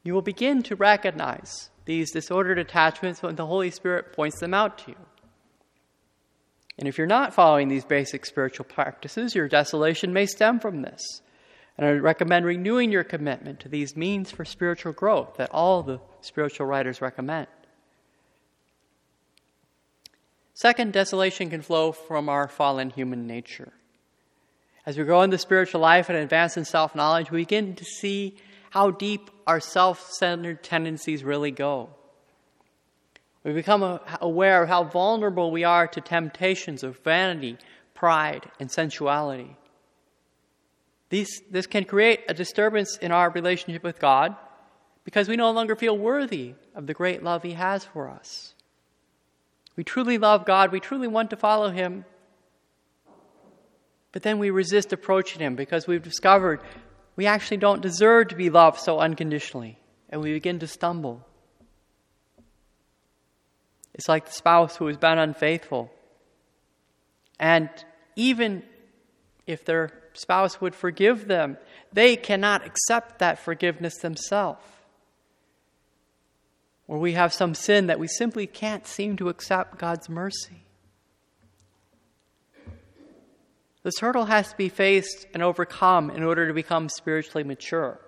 You 0.02 0.14
will 0.14 0.22
begin 0.22 0.62
to 0.64 0.76
recognize 0.76 1.70
these 1.84 2.10
disordered 2.10 2.58
attachments 2.58 3.22
when 3.22 3.36
the 3.36 3.46
Holy 3.46 3.70
Spirit 3.70 4.12
points 4.12 4.40
them 4.40 4.54
out 4.54 4.78
to 4.78 4.92
you. 4.92 4.96
And 6.78 6.88
if 6.88 6.96
you're 6.96 7.06
not 7.06 7.34
following 7.34 7.68
these 7.68 7.84
basic 7.84 8.24
spiritual 8.24 8.64
practices, 8.64 9.34
your 9.34 9.46
desolation 9.46 10.12
may 10.12 10.26
stem 10.26 10.58
from 10.58 10.82
this. 10.82 11.20
And 11.76 11.86
I 11.86 11.90
recommend 11.92 12.46
renewing 12.46 12.92
your 12.92 13.04
commitment 13.04 13.60
to 13.60 13.68
these 13.68 13.96
means 13.96 14.30
for 14.30 14.44
spiritual 14.44 14.92
growth 14.92 15.36
that 15.36 15.50
all 15.52 15.82
the 15.82 16.00
spiritual 16.22 16.66
writers 16.66 17.02
recommend. 17.02 17.48
Second, 20.54 20.92
desolation 20.92 21.50
can 21.50 21.62
flow 21.62 21.92
from 21.92 22.28
our 22.28 22.46
fallen 22.46 22.90
human 22.90 23.26
nature. 23.26 23.72
As 24.84 24.98
we 24.98 25.04
grow 25.04 25.22
in 25.22 25.30
the 25.30 25.38
spiritual 25.38 25.80
life 25.80 26.08
and 26.08 26.18
advance 26.18 26.56
in 26.56 26.64
self 26.64 26.94
knowledge, 26.94 27.30
we 27.30 27.42
begin 27.42 27.74
to 27.76 27.84
see 27.84 28.36
how 28.70 28.90
deep 28.90 29.30
our 29.46 29.60
self 29.60 30.10
centered 30.10 30.62
tendencies 30.62 31.22
really 31.22 31.50
go. 31.50 31.90
We 33.44 33.52
become 33.52 34.00
aware 34.20 34.62
of 34.62 34.68
how 34.68 34.84
vulnerable 34.84 35.50
we 35.50 35.64
are 35.64 35.86
to 35.88 36.00
temptations 36.00 36.82
of 36.82 36.98
vanity, 37.00 37.58
pride, 37.94 38.48
and 38.60 38.70
sensuality. 38.70 39.56
These, 41.10 41.42
this 41.50 41.66
can 41.66 41.84
create 41.84 42.20
a 42.28 42.34
disturbance 42.34 42.96
in 42.96 43.12
our 43.12 43.30
relationship 43.30 43.82
with 43.82 43.98
God 43.98 44.36
because 45.04 45.28
we 45.28 45.36
no 45.36 45.50
longer 45.50 45.76
feel 45.76 45.98
worthy 45.98 46.54
of 46.74 46.86
the 46.86 46.94
great 46.94 47.22
love 47.22 47.42
He 47.42 47.52
has 47.52 47.84
for 47.84 48.08
us. 48.08 48.54
We 49.76 49.84
truly 49.84 50.18
love 50.18 50.44
God, 50.44 50.72
we 50.72 50.80
truly 50.80 51.08
want 51.08 51.30
to 51.30 51.36
follow 51.36 51.70
Him, 51.70 52.04
but 54.12 54.22
then 54.22 54.38
we 54.38 54.50
resist 54.50 54.92
approaching 54.92 55.40
Him 55.40 55.56
because 55.56 55.86
we've 55.86 56.02
discovered 56.02 56.60
we 57.16 57.26
actually 57.26 57.58
don't 57.58 57.82
deserve 57.82 58.28
to 58.28 58.36
be 58.36 58.50
loved 58.50 58.78
so 58.78 58.98
unconditionally, 58.98 59.78
and 60.08 60.20
we 60.22 60.32
begin 60.32 60.58
to 60.60 60.66
stumble. 60.66 61.26
It's 63.94 64.08
like 64.08 64.26
the 64.26 64.32
spouse 64.32 64.76
who 64.76 64.86
has 64.86 64.96
been 64.96 65.18
unfaithful. 65.18 65.90
And 67.38 67.68
even 68.16 68.62
if 69.46 69.64
their 69.64 69.90
spouse 70.14 70.60
would 70.60 70.74
forgive 70.74 71.26
them, 71.26 71.58
they 71.92 72.16
cannot 72.16 72.64
accept 72.64 73.18
that 73.18 73.38
forgiveness 73.38 73.98
themselves. 73.98 74.64
Or 76.88 76.98
we 76.98 77.12
have 77.12 77.32
some 77.32 77.54
sin 77.54 77.86
that 77.86 77.98
we 77.98 78.08
simply 78.08 78.46
can't 78.46 78.86
seem 78.86 79.16
to 79.16 79.28
accept 79.28 79.78
God's 79.78 80.08
mercy. 80.08 80.64
This 83.82 83.98
hurdle 83.98 84.26
has 84.26 84.50
to 84.50 84.56
be 84.56 84.68
faced 84.68 85.26
and 85.34 85.42
overcome 85.42 86.10
in 86.10 86.22
order 86.22 86.46
to 86.46 86.54
become 86.54 86.88
spiritually 86.88 87.42
mature. 87.42 88.00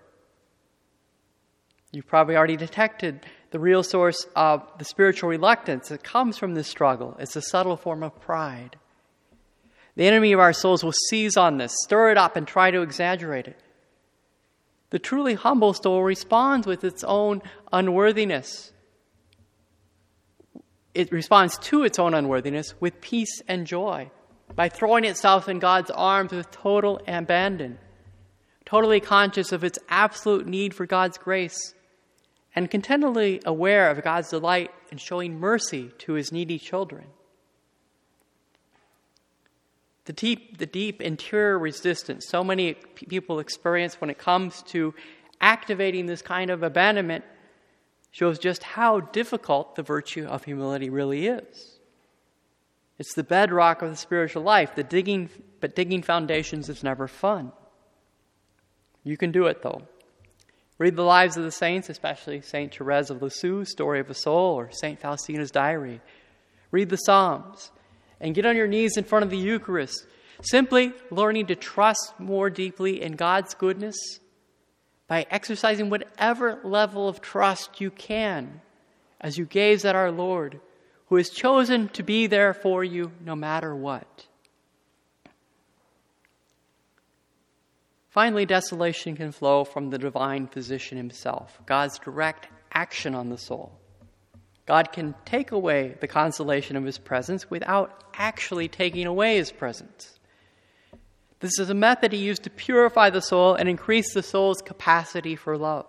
You've 1.91 2.07
probably 2.07 2.37
already 2.37 2.57
detected 2.57 3.27
the 3.51 3.59
real 3.59 3.83
source 3.83 4.27
of 4.35 4.69
the 4.79 4.85
spiritual 4.85 5.31
reluctance 5.31 5.89
that 5.89 6.03
comes 6.03 6.39
from 6.39 6.55
this 6.55 6.69
struggle. 6.69 7.17
It's 7.19 7.37
a 7.37 7.43
subtle 7.43 7.77
form 7.77 8.03
of 8.03 8.21
pride. 8.21 8.77
The 9.97 10.07
enemy 10.07 10.33
of 10.33 10.41
our 10.41 10.53
souls 10.53 10.83
will 10.83 10.95
seize 11.09 11.37
on 11.37 11.59
this, 11.59 11.73
stir 11.85 12.11
it 12.11 12.19
up, 12.19 12.37
and 12.37 12.47
try 12.47 12.71
to 12.71 12.83
exaggerate 12.83 13.47
it. 13.47 13.61
The 14.91 14.99
truly 14.99 15.35
humble 15.35 15.73
soul 15.73 16.03
responds 16.03 16.67
with 16.67 16.85
its 16.85 17.05
own 17.05 17.43
unworthiness. 17.73 18.73
It 20.95 21.11
responds 21.11 21.59
to 21.59 21.83
its 21.85 21.99
own 21.99 22.15
unworthiness 22.15 22.75
with 22.81 23.01
peace 23.01 23.43
and 23.49 23.67
joy 23.67 24.11
by 24.55 24.69
throwing 24.69 25.05
itself 25.05 25.49
in 25.49 25.59
God's 25.59 25.91
arms 25.91 26.33
with 26.33 26.51
total 26.51 27.01
abandon, 27.07 27.79
totally 28.65 29.01
conscious 29.01 29.53
of 29.53 29.65
its 29.65 29.79
absolute 29.89 30.47
need 30.47 30.75
for 30.75 30.87
God's 30.87 31.19
grace 31.19 31.75
and 32.55 32.71
contentedly 32.71 33.41
aware 33.45 33.91
of 33.91 34.03
God's 34.03 34.31
delight 34.31 34.71
in 34.91 34.99
showing 34.99 35.39
mercy 35.41 35.91
to 35.99 36.13
his 36.13 36.31
needy 36.31 36.59
children. 36.59 37.05
The 40.05 40.13
deep, 40.13 40.59
the 40.59 40.67
deep 40.67 41.01
interior 41.01 41.59
resistance 41.59 42.27
so 42.29 42.45
many 42.45 42.75
people 42.75 43.39
experience 43.39 44.01
when 44.01 44.11
it 44.11 44.19
comes 44.19 44.63
to 44.65 44.95
activating 45.41 46.07
this 46.07 46.23
kind 46.23 46.51
of 46.51 46.63
abandonment 46.63 47.25
shows 48.11 48.39
just 48.39 48.63
how 48.63 49.01
difficult 49.01 49.75
the 49.75 49.83
virtue 49.83 50.27
of 50.27 50.45
humility 50.45 50.91
really 50.91 51.27
is. 51.27 51.74
It's 52.99 53.15
the 53.15 53.25
bedrock 53.25 53.83
of 53.83 53.91
the 53.91 53.97
spiritual 53.97 54.43
life. 54.43 54.75
The 54.75 54.85
digging, 54.85 55.29
but 55.61 55.75
digging 55.75 56.03
foundations 56.03 56.69
is 56.69 56.85
never 56.85 57.09
fun. 57.09 57.53
You 59.03 59.17
can 59.17 59.33
do 59.33 59.47
it 59.47 59.63
though. 59.63 59.83
Read 60.79 60.97
the 60.97 61.03
lives 61.03 61.37
of 61.37 61.45
the 61.45 61.53
saints, 61.53 61.89
especially 61.89 62.41
Saint 62.41 62.75
Therese 62.75 63.11
of 63.11 63.23
Lisieux, 63.23 63.65
Story 63.65 64.01
of 64.01 64.11
a 64.11 64.15
Soul, 64.15 64.55
or 64.55 64.71
Saint 64.73 65.01
Faustina's 65.01 65.53
Diary. 65.53 66.01
Read 66.73 66.89
the 66.89 66.97
Psalms 66.97 67.71
and 68.21 68.35
get 68.35 68.47
on 68.47 68.57
your 68.57 68.67
knees 68.67 68.97
in 68.97 69.05
front 69.05 69.25
of 69.25 69.31
the 69.31 69.37
Eucharist, 69.37 70.07
simply 70.43 70.93
learning 71.11 71.47
to 71.47 71.55
trust 71.55 72.15
more 72.19 72.51
deeply 72.51 73.01
in 73.03 73.13
God's 73.13 73.55
goodness 73.55 73.97
by 75.07 75.27
exercising 75.31 75.91
whatever 75.91 76.59
level 76.65 77.09
of 77.09 77.21
trust 77.21 77.81
you 77.81 77.91
can 77.91 78.61
as 79.21 79.39
you 79.39 79.45
gaze 79.45 79.85
at 79.85 79.95
our 79.95 80.11
Lord, 80.11 80.61
who 81.07 81.17
has 81.17 81.31
chosen 81.31 81.89
to 81.91 82.03
be 82.03 82.27
there 82.27 82.55
for 82.55 82.83
you 82.83 83.13
no 83.25 83.37
matter 83.37 83.75
what. 83.75 84.27
Finally, 88.09 88.47
desolation 88.47 89.17
can 89.17 89.33
flow 89.33 89.65
from 89.65 89.91
the 89.91 89.99
divine 89.99 90.47
physician 90.47 90.97
himself, 90.97 91.61
God's 91.67 91.99
direct 91.99 92.47
action 92.73 93.15
on 93.15 93.29
the 93.29 93.39
soul. 93.39 93.73
God 94.67 94.93
can 94.93 95.15
take 95.25 95.53
away 95.53 95.97
the 96.01 96.07
consolation 96.07 96.77
of 96.77 96.85
his 96.85 96.97
presence 96.97 97.51
without 97.51 98.05
actually 98.15 98.69
taking 98.69 99.07
away 99.07 99.37
his 99.37 99.53
presence. 99.53 100.19
This 101.41 101.59
is 101.59 101.69
a 101.69 101.75
method 101.75 102.13
he 102.13 102.19
used 102.19 102.45
to 102.45 102.51
purify 102.51 103.11
the 103.11 103.21
soul 103.21 103.55
and 103.55 103.69
increase 103.69 104.15
the 104.15 104.23
soul's 104.23 104.63
capacity 104.63 105.37
for 105.37 105.59
love. 105.59 105.87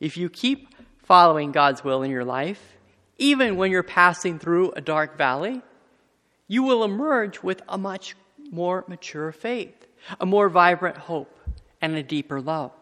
If 0.00 0.16
you 0.16 0.28
keep 0.28 0.74
following 0.98 1.52
God's 1.52 1.84
will 1.84 2.02
in 2.02 2.10
your 2.10 2.24
life, 2.24 2.71
even 3.22 3.56
when 3.56 3.70
you're 3.70 3.82
passing 3.82 4.38
through 4.38 4.72
a 4.72 4.80
dark 4.80 5.16
valley, 5.16 5.62
you 6.48 6.62
will 6.62 6.84
emerge 6.84 7.42
with 7.42 7.62
a 7.68 7.78
much 7.78 8.14
more 8.50 8.84
mature 8.88 9.32
faith 9.32 9.82
a 10.20 10.26
more 10.26 10.48
vibrant 10.48 10.96
hope, 10.96 11.38
and 11.80 11.96
a 11.96 12.02
deeper 12.02 12.40
love. 12.40 12.72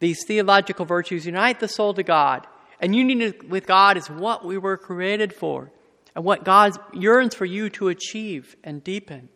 These 0.00 0.24
theological 0.26 0.84
virtues 0.84 1.26
unite 1.26 1.60
the 1.60 1.68
soul 1.68 1.94
to 1.94 2.02
God, 2.02 2.46
and 2.80 2.94
union 2.94 3.34
with 3.48 3.66
God 3.66 3.96
is 3.96 4.10
what 4.10 4.44
we 4.44 4.58
were 4.58 4.76
created 4.76 5.32
for, 5.32 5.70
and 6.14 6.24
what 6.24 6.44
God 6.44 6.72
yearns 6.92 7.34
for 7.34 7.44
you 7.44 7.70
to 7.70 7.88
achieve 7.88 8.56
and 8.62 8.84
deepen. 8.84 9.28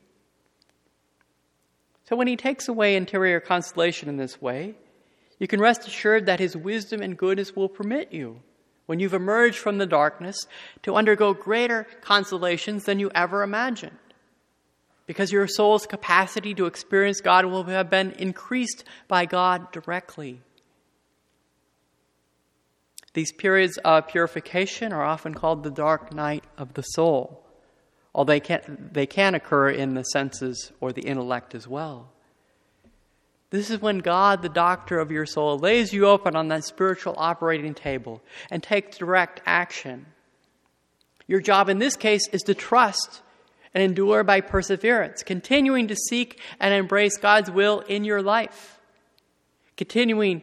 So 2.08 2.16
when 2.16 2.26
He 2.26 2.36
takes 2.36 2.68
away 2.68 2.96
interior 2.96 3.40
consolation 3.40 4.08
in 4.08 4.16
this 4.16 4.40
way, 4.40 4.74
you 5.38 5.46
can 5.46 5.60
rest 5.60 5.86
assured 5.86 6.26
that 6.26 6.40
His 6.40 6.56
wisdom 6.56 7.00
and 7.00 7.16
goodness 7.16 7.54
will 7.54 7.68
permit 7.68 8.12
you, 8.12 8.40
when 8.88 9.00
you've 9.00 9.12
emerged 9.12 9.58
from 9.58 9.76
the 9.76 9.84
darkness, 9.84 10.46
to 10.82 10.94
undergo 10.94 11.34
greater 11.34 11.86
consolations 12.00 12.84
than 12.84 12.98
you 12.98 13.10
ever 13.14 13.42
imagined 13.42 13.98
because 15.04 15.30
your 15.30 15.46
soul's 15.46 15.86
capacity 15.86 16.54
to 16.54 16.66
experience 16.66 17.20
God 17.20 17.44
will 17.44 17.64
have 17.64 17.90
been 17.90 18.12
increased 18.12 18.84
by 19.08 19.24
God 19.24 19.72
directly. 19.72 20.42
These 23.14 23.32
periods 23.32 23.78
of 23.78 24.06
purification 24.08 24.92
are 24.92 25.02
often 25.02 25.34
called 25.34 25.64
the 25.64 25.70
dark 25.70 26.14
night 26.14 26.44
of 26.56 26.74
the 26.74 26.82
soul, 26.82 27.42
although 28.14 28.34
they 28.34 28.40
can, 28.40 28.90
they 28.92 29.06
can 29.06 29.34
occur 29.34 29.70
in 29.70 29.94
the 29.94 30.04
senses 30.04 30.72
or 30.80 30.92
the 30.92 31.02
intellect 31.02 31.54
as 31.54 31.66
well. 31.66 32.12
This 33.50 33.70
is 33.70 33.80
when 33.80 33.98
God, 33.98 34.42
the 34.42 34.48
doctor 34.48 34.98
of 34.98 35.10
your 35.10 35.24
soul, 35.24 35.58
lays 35.58 35.92
you 35.92 36.06
open 36.06 36.36
on 36.36 36.48
that 36.48 36.64
spiritual 36.64 37.14
operating 37.16 37.74
table 37.74 38.20
and 38.50 38.62
takes 38.62 38.98
direct 38.98 39.40
action. 39.46 40.06
Your 41.26 41.40
job 41.40 41.68
in 41.68 41.78
this 41.78 41.96
case 41.96 42.28
is 42.28 42.42
to 42.42 42.54
trust 42.54 43.22
and 43.72 43.82
endure 43.82 44.22
by 44.22 44.40
perseverance, 44.40 45.22
continuing 45.22 45.88
to 45.88 45.96
seek 45.96 46.40
and 46.60 46.74
embrace 46.74 47.16
God's 47.16 47.50
will 47.50 47.80
in 47.80 48.04
your 48.04 48.22
life, 48.22 48.80
continuing 49.76 50.42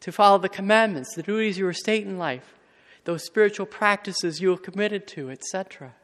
to 0.00 0.10
follow 0.10 0.38
the 0.38 0.48
commandments, 0.48 1.14
the 1.14 1.22
duties 1.22 1.58
you 1.58 1.64
were 1.64 1.72
state 1.72 2.06
in 2.06 2.18
life, 2.18 2.54
those 3.04 3.24
spiritual 3.24 3.66
practices 3.66 4.40
you 4.40 4.50
have 4.50 4.62
committed 4.62 5.06
to, 5.08 5.30
etc. 5.30 5.94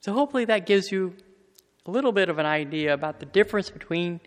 So, 0.00 0.12
hopefully, 0.12 0.44
that 0.46 0.66
gives 0.66 0.90
you 0.90 1.14
a 1.86 1.90
little 1.90 2.12
bit 2.12 2.28
of 2.28 2.38
an 2.38 2.46
idea 2.46 2.94
about 2.94 3.20
the 3.20 3.26
difference 3.26 3.70
between 3.70 4.20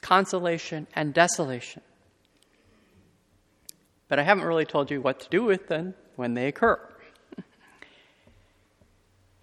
consolation 0.00 0.86
and 0.94 1.14
desolation. 1.14 1.82
But 4.08 4.18
I 4.18 4.22
haven't 4.22 4.44
really 4.44 4.64
told 4.64 4.90
you 4.90 5.00
what 5.00 5.20
to 5.20 5.28
do 5.28 5.44
with 5.44 5.68
them 5.68 5.94
when 6.16 6.34
they 6.34 6.48
occur. 6.48 6.80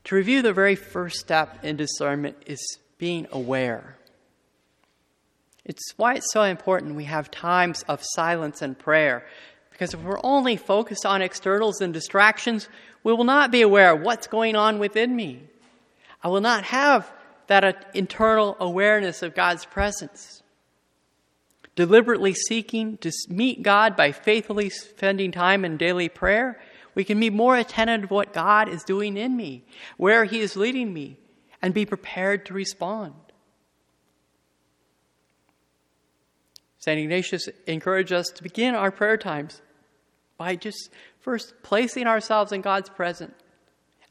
To 0.06 0.14
review, 0.14 0.44
the 0.44 0.54
very 0.54 0.76
first 0.76 1.18
step 1.18 1.64
in 1.64 1.78
discernment 1.78 2.38
is 2.46 2.78
being 3.00 3.26
aware. 3.32 3.98
It's 5.64 5.82
why 5.98 6.14
it's 6.14 6.32
so 6.32 6.44
important 6.44 6.94
we 6.96 7.06
have 7.06 7.32
times 7.32 7.84
of 7.88 8.04
silence 8.04 8.62
and 8.62 8.78
prayer. 8.78 9.26
Because 9.72 9.96
if 9.96 10.02
we're 10.02 10.20
only 10.24 10.58
focused 10.58 11.08
on 11.08 11.24
externals 11.24 11.82
and 11.82 11.92
distractions, 11.92 12.70
we 13.04 13.14
will 13.14 13.24
not 13.24 13.50
be 13.50 13.64
aware 13.64 13.94
of 13.94 14.02
what's 14.02 14.28
going 14.28 14.56
on 14.56 14.78
within 14.78 15.16
me. 15.16 15.42
I 16.26 16.28
will 16.28 16.42
not 16.42 16.64
have 16.64 17.14
that 17.46 17.64
uh, 17.64 17.74
internal 17.94 18.58
awareness 18.60 19.22
of 19.22 19.36
God's 19.36 19.64
presence. 19.64 20.42
Deliberately 21.76 22.34
seeking 22.34 22.98
to 22.98 23.12
meet 23.30 23.62
God 23.62 23.96
by 23.96 24.12
faithfully 24.12 24.72
spending 24.72 25.32
time 25.32 25.64
in 25.64 25.78
daily 25.78 26.10
prayer 26.10 26.60
we 26.96 27.04
can 27.04 27.20
be 27.20 27.30
more 27.30 27.56
attentive 27.58 28.08
to 28.08 28.14
what 28.14 28.34
God 28.34 28.70
is 28.70 28.84
doing 28.84 29.18
in 29.18 29.38
me, 29.38 29.66
where 29.98 30.26
He 30.26 30.40
is 30.40 30.56
leading 30.56 30.94
me, 30.94 31.20
and 31.62 31.76
be 31.76 31.86
prepared 31.86 32.46
to 32.48 32.54
respond. 32.54 33.14
St. 36.80 37.00
Ignatius 37.00 37.50
encouraged 37.68 38.14
us 38.14 38.30
to 38.30 38.42
begin 38.42 38.74
our 38.74 38.90
prayer 38.90 39.18
times 39.18 39.62
by 40.38 40.56
just 40.56 40.90
first 41.20 41.54
placing 41.62 42.08
ourselves 42.08 42.52
in 42.52 42.62
God's 42.62 42.90
presence 42.90 43.36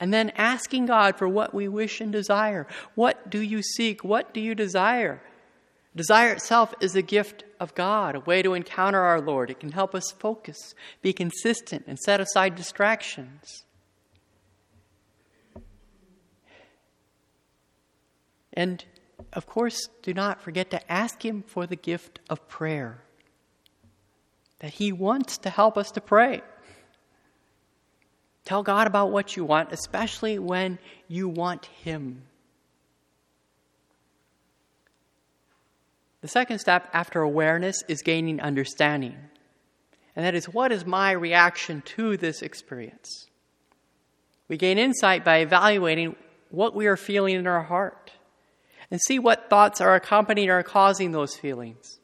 and 0.01 0.13
then 0.13 0.31
asking 0.37 0.87
God 0.87 1.17
for 1.17 1.29
what 1.29 1.55
we 1.55 1.69
wish 1.69 2.01
and 2.01 2.13
desire. 2.13 2.67
What 2.95 3.31
do 3.31 3.41
you 3.41 3.63
seek? 3.63 4.05
What 4.05 4.35
do 4.35 4.41
you 4.41 4.55
desire? 4.55 5.23
Desire 5.97 6.33
itself 6.33 6.75
is 6.81 6.97
a 6.97 7.03
gift 7.03 7.45
of 7.61 7.75
God, 7.75 8.17
a 8.17 8.21
way 8.21 8.43
to 8.43 8.55
encounter 8.55 9.01
our 9.01 9.21
Lord. 9.21 9.51
It 9.51 9.61
can 9.61 9.73
help 9.73 9.95
us 9.95 10.11
focus, 10.11 10.75
be 11.03 11.13
consistent, 11.13 11.85
and 11.87 11.99
set 11.99 12.21
aside 12.21 12.57
distractions. 12.57 13.65
And 18.53 18.85
of 19.33 19.47
course, 19.47 19.89
do 20.03 20.13
not 20.13 20.41
forget 20.41 20.71
to 20.71 20.93
ask 20.93 21.25
Him 21.25 21.43
for 21.47 21.67
the 21.67 21.77
gift 21.77 22.21
of 22.29 22.49
prayer. 22.49 23.03
That 24.59 24.75
He 24.75 24.93
wants 24.93 25.39
to 25.39 25.51
help 25.51 25.79
us 25.79 25.91
to 25.93 26.01
pray. 26.01 26.43
Tell 28.45 28.63
God 28.63 28.87
about 28.87 29.11
what 29.11 29.37
you 29.37 29.45
want, 29.45 29.73
especially 29.73 30.39
when 30.39 30.79
you 31.09 31.29
want 31.29 31.67
Him. 31.67 32.23
The 36.21 36.29
second 36.29 36.59
step 36.59 36.89
after 36.93 37.21
awareness 37.21 37.83
is 37.89 38.03
gaining 38.03 38.41
understanding. 38.41 39.17
And 40.17 40.25
that 40.25 40.35
is 40.35 40.49
what 40.49 40.73
is 40.73 40.87
my 40.87 41.13
reaction 41.13 41.83
to 41.97 42.17
this 42.17 42.41
experience? 42.41 43.27
We 44.49 44.57
gain 44.57 44.79
insight 44.79 45.25
by 45.25 45.39
evaluating 45.39 46.17
what 46.51 46.75
we 46.75 46.87
are 46.87 46.97
feeling 46.97 47.35
in 47.35 47.47
our 47.47 47.63
heart 47.63 48.13
and 48.91 49.01
see 49.01 49.19
what 49.19 49.51
thoughts 49.51 49.81
are 49.81 49.95
accompanying 49.95 50.51
or 50.51 50.63
causing 50.63 51.13
those 51.13 51.35
feelings, 51.35 51.99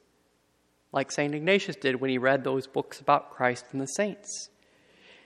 like 0.91 1.11
St. 1.11 1.33
Ignatius 1.33 1.77
did 1.77 2.01
when 2.01 2.09
he 2.09 2.17
read 2.17 2.43
those 2.43 2.67
books 2.67 2.99
about 2.99 3.31
Christ 3.31 3.65
and 3.71 3.79
the 3.79 3.85
saints. 3.85 4.49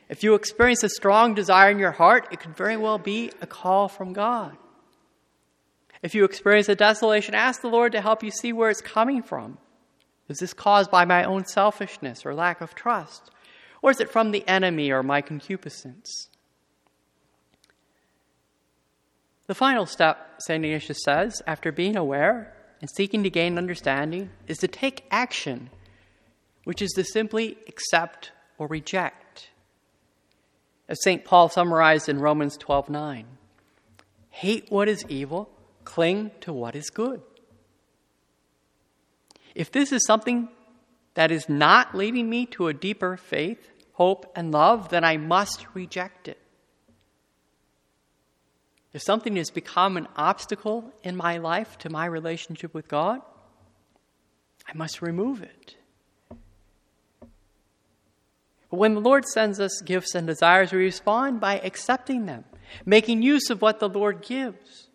If 0.08 0.24
you 0.24 0.36
experience 0.36 0.84
a 0.84 0.90
strong 0.90 1.34
desire 1.34 1.72
in 1.72 1.80
your 1.80 1.92
heart, 1.92 2.28
it 2.32 2.40
could 2.40 2.56
very 2.56 2.78
well 2.78 2.98
be 2.98 3.32
a 3.42 3.48
call 3.48 3.88
from 3.88 4.14
God. 4.14 4.56
If 6.04 6.14
you 6.14 6.26
experience 6.26 6.70
a 6.70 6.76
desolation, 6.76 7.34
ask 7.34 7.62
the 7.62 7.68
Lord 7.68 7.92
to 7.94 8.02
help 8.02 8.24
you 8.24 8.30
see 8.30 8.54
where 8.54 8.70
it's 8.70 8.82
coming 8.82 9.24
from. 9.24 9.58
Is 10.30 10.38
this 10.38 10.54
caused 10.54 10.92
by 10.92 11.06
my 11.06 11.24
own 11.24 11.46
selfishness 11.46 12.26
or 12.26 12.36
lack 12.36 12.62
of 12.62 12.76
trust? 12.76 13.32
Or 13.82 13.92
is 13.92 14.00
it 14.00 14.12
from 14.12 14.32
the 14.32 14.48
enemy 14.48 14.92
or 14.92 15.02
my 15.02 15.22
concupiscence? 15.22 16.30
The 19.48 19.56
final 19.56 19.86
step, 19.86 20.36
St. 20.40 20.64
Ignatius 20.64 21.04
says, 21.04 21.42
after 21.46 21.72
being 21.72 21.96
aware, 21.96 22.54
and 22.82 22.90
seeking 22.90 23.24
to 23.24 23.30
gain 23.30 23.58
understanding 23.58 24.30
is 24.48 24.58
to 24.60 24.68
take 24.68 25.06
action, 25.10 25.70
which 26.64 26.82
is 26.82 26.92
to 26.92 27.04
simply 27.04 27.58
accept 27.68 28.32
or 28.58 28.68
reject. 28.68 29.25
As 30.88 31.02
St. 31.02 31.26
Paul 31.26 31.50
summarized 31.50 32.10
in 32.10 32.20
Romans 32.20 32.58
12:9, 32.58 33.26
hate 34.30 34.72
what 34.72 34.88
is 34.88 35.06
evil, 35.10 35.50
cling 35.84 36.32
to 36.42 36.54
what 36.54 36.76
is 36.76 36.90
good. 36.90 37.22
If 39.56 39.72
this 39.72 39.92
is 39.92 40.06
something 40.06 40.50
that 41.16 41.32
is 41.32 41.48
not 41.48 41.96
leading 41.96 42.30
me 42.30 42.46
to 42.48 42.68
a 42.68 42.74
deeper 42.74 43.18
faith, 43.18 43.72
hope, 43.94 44.32
and 44.36 44.52
love, 44.52 44.90
then 44.90 45.04
I 45.04 45.18
must 45.18 45.66
reject 45.74 46.28
it. 46.28 46.38
If 48.94 49.02
something 49.02 49.36
has 49.38 49.50
become 49.50 49.98
an 49.98 50.08
obstacle 50.16 50.94
in 51.04 51.16
my 51.16 51.38
life 51.38 51.78
to 51.80 51.90
my 51.90 52.06
relationship 52.06 52.74
with 52.74 52.88
God, 52.88 53.22
I 54.68 54.74
must 54.74 55.02
remove 55.02 55.42
it. 55.42 55.78
When 58.70 58.96
the 58.96 59.02
Lord 59.02 59.26
sends 59.26 59.60
us 59.60 59.82
gifts 59.82 60.16
and 60.16 60.26
desires, 60.26 60.72
we 60.72 60.80
respond 60.80 61.40
by 61.40 61.60
accepting 61.60 62.26
them, 62.26 62.46
making 62.86 63.22
use 63.22 63.50
of 63.50 63.62
what 63.62 63.80
the 63.80 63.90
Lord 63.90 64.22
gives. 64.22 64.90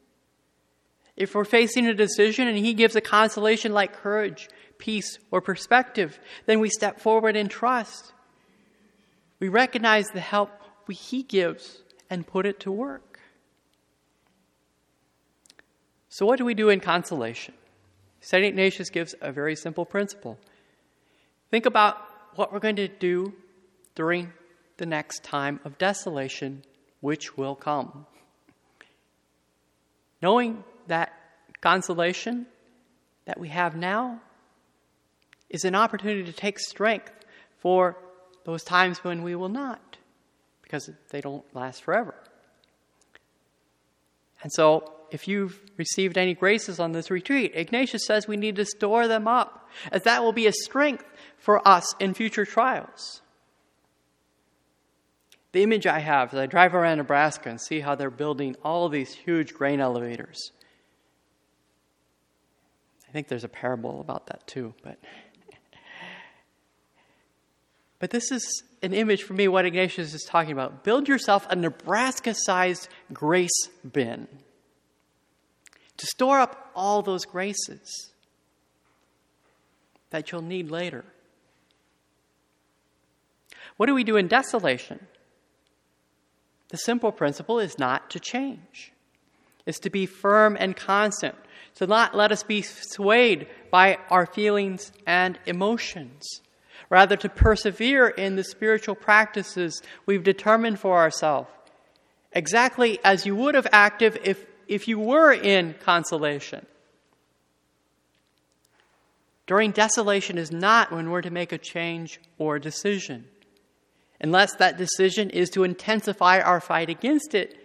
If 1.17 1.35
we're 1.35 1.45
facing 1.45 1.87
a 1.87 1.95
decision 1.95 2.49
and 2.49 2.59
He 2.59 2.75
gives 2.75 2.97
a 2.97 3.01
consolation 3.01 3.73
like 3.73 3.93
courage, 3.93 4.49
peace, 4.79 5.19
or 5.31 5.41
perspective, 5.41 6.19
then 6.47 6.61
we 6.61 6.69
step 6.69 7.01
forward 7.01 7.37
in 7.37 7.49
trust. 7.49 8.13
We 9.39 9.49
recognize 9.49 10.07
the 10.09 10.21
help 10.21 10.51
He 10.89 11.23
gives 11.23 11.83
and 12.09 12.27
put 12.27 12.47
it 12.47 12.61
to 12.61 12.73
work. 12.73 13.21
So, 16.09 16.27
what 16.27 16.39
do 16.39 16.45
we 16.45 16.55
do 16.55 16.71
in 16.71 16.81
consolation? 16.81 17.55
St. 18.21 18.45
Ignatius 18.45 18.91
gives 18.91 19.15
a 19.21 19.31
very 19.31 19.55
simple 19.55 19.87
principle. 19.87 20.39
Think 21.51 21.67
about 21.67 21.97
what 22.35 22.53
we're 22.53 22.59
going 22.59 22.77
to 22.77 22.89
do 22.89 23.33
during 24.01 24.33
the 24.79 24.87
next 24.87 25.23
time 25.23 25.61
of 25.63 25.77
desolation, 25.77 26.63
which 27.01 27.37
will 27.37 27.55
come. 27.55 28.07
Knowing 30.23 30.65
that 30.87 31.13
consolation 31.61 32.47
that 33.27 33.39
we 33.39 33.49
have 33.49 33.77
now 33.77 34.19
is 35.51 35.67
an 35.67 35.75
opportunity 35.75 36.25
to 36.25 36.33
take 36.33 36.59
strength 36.59 37.13
for 37.59 37.95
those 38.45 38.65
times 38.65 39.05
when 39.05 39.23
we 39.23 39.35
will 39.35 39.51
not, 39.51 39.99
because 40.63 40.89
they 41.11 41.21
don't 41.21 41.45
last 41.55 41.83
forever. 41.83 42.15
And 44.43 44.51
so, 44.51 44.91
if 45.11 45.29
you've 45.29 45.61
received 45.77 46.17
any 46.17 46.33
graces 46.33 46.81
on 46.81 46.93
this 46.93 47.11
retreat, 47.11 47.53
Ignatius 47.55 48.07
says 48.07 48.27
we 48.27 48.39
need 48.39 48.57
to 48.57 48.65
store 48.65 49.07
them 49.09 49.29
up, 49.29 49.69
as 49.93 50.05
that 50.05 50.23
will 50.23 50.33
be 50.33 50.47
a 50.47 50.53
strength 50.53 51.05
for 51.37 51.61
us 51.69 51.95
in 52.01 52.15
future 52.15 52.47
trials. 52.47 53.21
The 55.53 55.63
image 55.63 55.87
I 55.87 55.99
have 55.99 56.33
as 56.33 56.39
I 56.39 56.47
drive 56.47 56.75
around 56.75 56.99
Nebraska 56.99 57.49
and 57.49 57.61
see 57.61 57.81
how 57.81 57.95
they're 57.95 58.11
building 58.11 58.57
all 58.65 58.89
these 58.89 59.13
huge 59.13 59.53
grain 59.53 59.81
elevators. 59.81 60.53
I 63.09 63.13
think 63.13 63.27
there's 63.27 63.45
a 63.45 63.49
parable 63.49 64.01
about 64.01 64.27
that 64.27 64.47
too, 64.47 64.75
but 64.85 64.99
but 67.99 68.11
this 68.11 68.31
is 68.31 68.63
an 68.83 68.95
image 68.95 69.25
for 69.25 69.33
me 69.35 69.49
what 69.49 69.67
Ignatius 69.67 70.15
is 70.15 70.23
talking 70.23 70.53
about. 70.53 70.85
Build 70.85 71.09
yourself 71.09 71.47
a 71.51 71.57
Nebraska-sized 71.57 72.89
grace 73.13 73.69
bin 73.93 74.29
to 75.97 76.07
store 76.07 76.39
up 76.39 76.71
all 76.75 77.03
those 77.03 77.25
graces 77.25 78.13
that 80.11 80.31
you'll 80.31 80.43
need 80.43 80.71
later. 80.71 81.05
What 83.77 83.87
do 83.87 83.95
we 83.95 84.05
do 84.05 84.17
in 84.17 84.29
desolation? 84.29 85.07
The 86.71 86.77
simple 86.77 87.13
principle 87.13 87.59
is 87.59 87.79
not 87.79 88.11
to 88.11 88.21
change. 88.21 88.93
It's 89.67 89.81
to 89.81 89.91
be 89.91 90.07
firm 90.07 90.57
and 90.59 90.77
constant, 90.77 91.35
to 91.77 91.87
not 91.87 92.17
let 92.17 92.33
us 92.33 92.43
be 92.43 92.63
swayed 92.63 93.47
by 93.71 93.99
our 94.09 94.27
feelings 94.27 94.93
and 95.07 95.39
emotions. 95.47 96.41
Rather, 96.89 97.17
to 97.17 97.29
persevere 97.29 98.09
in 98.09 98.37
the 98.37 98.45
spiritual 98.45 98.95
practices 98.95 99.83
we've 100.07 100.25
determined 100.25 100.81
for 100.81 100.99
ourselves, 100.99 101.49
exactly 102.33 102.99
as 103.05 103.27
you 103.27 103.37
would 103.37 103.55
have 103.55 103.69
acted 103.73 104.19
if 104.25 104.45
if 104.67 104.87
you 104.87 105.01
were 105.01 105.33
in 105.33 105.75
consolation. 105.81 106.65
During 109.49 109.73
desolation 109.73 110.39
is 110.39 110.53
not 110.53 110.93
when 110.93 111.11
we're 111.11 111.23
to 111.23 111.31
make 111.31 111.51
a 111.51 111.59
change 111.59 112.21
or 112.39 112.61
decision, 112.61 113.27
unless 114.21 114.55
that 114.57 114.77
decision 114.77 115.31
is 115.31 115.51
to 115.51 115.65
intensify 115.65 116.41
our 116.41 116.61
fight 116.61 116.89
against 116.89 117.35
it 117.35 117.57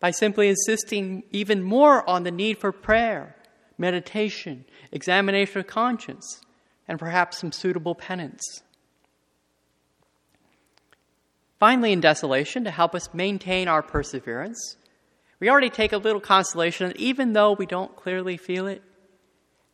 by 0.00 0.10
simply 0.10 0.48
insisting 0.48 1.22
even 1.30 1.62
more 1.62 2.08
on 2.08 2.22
the 2.22 2.30
need 2.30 2.58
for 2.58 2.72
prayer, 2.72 3.34
meditation, 3.76 4.64
examination 4.92 5.60
of 5.60 5.66
conscience, 5.66 6.40
and 6.86 6.98
perhaps 6.98 7.38
some 7.38 7.52
suitable 7.52 7.94
penance. 7.94 8.62
Finally, 11.58 11.92
in 11.92 12.00
desolation, 12.00 12.64
to 12.64 12.70
help 12.70 12.94
us 12.94 13.12
maintain 13.12 13.66
our 13.66 13.82
perseverance, 13.82 14.76
we 15.40 15.48
already 15.48 15.70
take 15.70 15.92
a 15.92 15.98
little 15.98 16.20
consolation 16.20 16.88
that 16.88 16.96
even 16.96 17.32
though 17.32 17.52
we 17.52 17.66
don't 17.66 17.96
clearly 17.96 18.36
feel 18.36 18.66
it, 18.66 18.82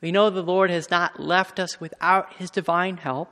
we 0.00 0.12
know 0.12 0.29
the 0.29 0.42
Lord 0.42 0.70
has 0.70 0.90
not 0.90 1.20
left 1.20 1.59
us 1.59 1.81
without 1.81 2.35
His 2.35 2.50
divine 2.50 2.98
help. 2.98 3.31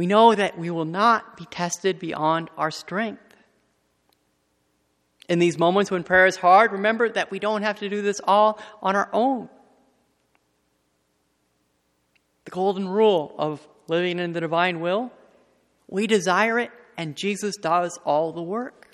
We 0.00 0.06
know 0.06 0.34
that 0.34 0.56
we 0.56 0.70
will 0.70 0.86
not 0.86 1.36
be 1.36 1.44
tested 1.44 1.98
beyond 1.98 2.48
our 2.56 2.70
strength. 2.70 3.20
In 5.28 5.38
these 5.38 5.58
moments 5.58 5.90
when 5.90 6.04
prayer 6.04 6.24
is 6.24 6.36
hard, 6.36 6.72
remember 6.72 7.10
that 7.10 7.30
we 7.30 7.38
don't 7.38 7.60
have 7.60 7.80
to 7.80 7.90
do 7.90 8.00
this 8.00 8.18
all 8.24 8.58
on 8.80 8.96
our 8.96 9.10
own. 9.12 9.50
The 12.46 12.50
golden 12.50 12.88
rule 12.88 13.34
of 13.36 13.68
living 13.88 14.18
in 14.18 14.32
the 14.32 14.40
divine 14.40 14.80
will 14.80 15.12
we 15.86 16.06
desire 16.06 16.58
it, 16.58 16.70
and 16.96 17.14
Jesus 17.14 17.58
does 17.58 17.98
all 18.02 18.32
the 18.32 18.40
work. 18.42 18.88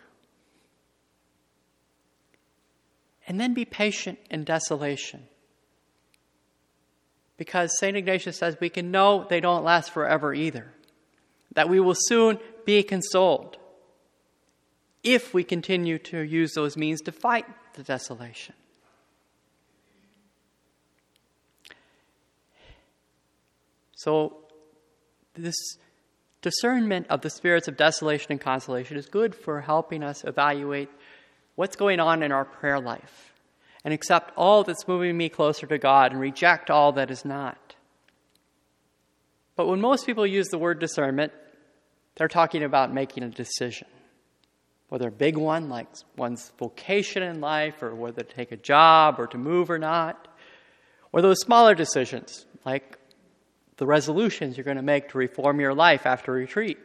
And 3.28 3.38
then 3.38 3.54
be 3.54 3.64
patient 3.64 4.18
in 4.28 4.42
desolation. 4.42 5.28
Because 7.36 7.78
St. 7.78 7.96
Ignatius 7.96 8.38
says 8.38 8.56
we 8.60 8.70
can 8.70 8.90
know 8.90 9.24
they 9.30 9.38
don't 9.38 9.62
last 9.62 9.92
forever 9.92 10.34
either, 10.34 10.72
that 11.56 11.68
we 11.70 11.80
will 11.80 11.96
soon 11.96 12.38
be 12.64 12.82
consoled 12.82 13.56
if 15.02 15.32
we 15.32 15.42
continue 15.42 15.98
to 15.98 16.20
use 16.20 16.52
those 16.52 16.76
means 16.76 17.00
to 17.00 17.12
fight 17.12 17.46
the 17.74 17.82
desolation. 17.82 18.54
So, 23.96 24.36
this 25.34 25.56
discernment 26.42 27.06
of 27.08 27.22
the 27.22 27.30
spirits 27.30 27.68
of 27.68 27.76
desolation 27.76 28.32
and 28.32 28.40
consolation 28.40 28.98
is 28.98 29.06
good 29.06 29.34
for 29.34 29.62
helping 29.62 30.02
us 30.02 30.24
evaluate 30.24 30.90
what's 31.54 31.74
going 31.74 32.00
on 32.00 32.22
in 32.22 32.32
our 32.32 32.44
prayer 32.44 32.78
life 32.78 33.32
and 33.82 33.94
accept 33.94 34.32
all 34.36 34.62
that's 34.62 34.86
moving 34.86 35.16
me 35.16 35.30
closer 35.30 35.66
to 35.66 35.78
God 35.78 36.12
and 36.12 36.20
reject 36.20 36.70
all 36.70 36.92
that 36.92 37.10
is 37.10 37.24
not. 37.24 37.74
But 39.56 39.68
when 39.68 39.80
most 39.80 40.04
people 40.04 40.26
use 40.26 40.48
the 40.48 40.58
word 40.58 40.78
discernment, 40.78 41.32
they're 42.16 42.28
talking 42.28 42.62
about 42.62 42.92
making 42.92 43.22
a 43.22 43.28
decision. 43.28 43.86
Whether 44.88 45.08
a 45.08 45.12
big 45.12 45.36
one, 45.36 45.68
like 45.68 45.88
one's 46.16 46.52
vocation 46.58 47.22
in 47.22 47.40
life, 47.40 47.82
or 47.82 47.94
whether 47.94 48.22
to 48.22 48.34
take 48.34 48.52
a 48.52 48.56
job, 48.56 49.16
or 49.18 49.26
to 49.28 49.38
move 49.38 49.70
or 49.70 49.78
not, 49.78 50.28
or 51.12 51.22
those 51.22 51.40
smaller 51.40 51.74
decisions, 51.74 52.46
like 52.64 52.98
the 53.76 53.86
resolutions 53.86 54.56
you're 54.56 54.64
going 54.64 54.76
to 54.76 54.82
make 54.82 55.10
to 55.10 55.18
reform 55.18 55.60
your 55.60 55.74
life 55.74 56.06
after 56.06 56.32
retreat, 56.32 56.78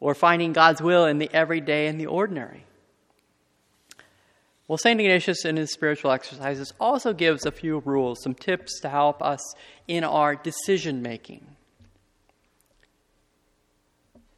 or 0.00 0.14
finding 0.14 0.52
God's 0.52 0.82
will 0.82 1.06
in 1.06 1.18
the 1.18 1.30
everyday 1.32 1.86
and 1.86 2.00
the 2.00 2.06
ordinary. 2.06 2.64
Well, 4.66 4.78
St. 4.78 5.00
Ignatius 5.00 5.44
in 5.44 5.56
his 5.56 5.72
spiritual 5.72 6.10
exercises 6.10 6.72
also 6.78 7.12
gives 7.12 7.46
a 7.46 7.52
few 7.52 7.80
rules, 7.80 8.22
some 8.22 8.34
tips 8.34 8.80
to 8.80 8.88
help 8.88 9.22
us 9.22 9.40
in 9.86 10.04
our 10.04 10.36
decision 10.36 11.00
making. 11.00 11.46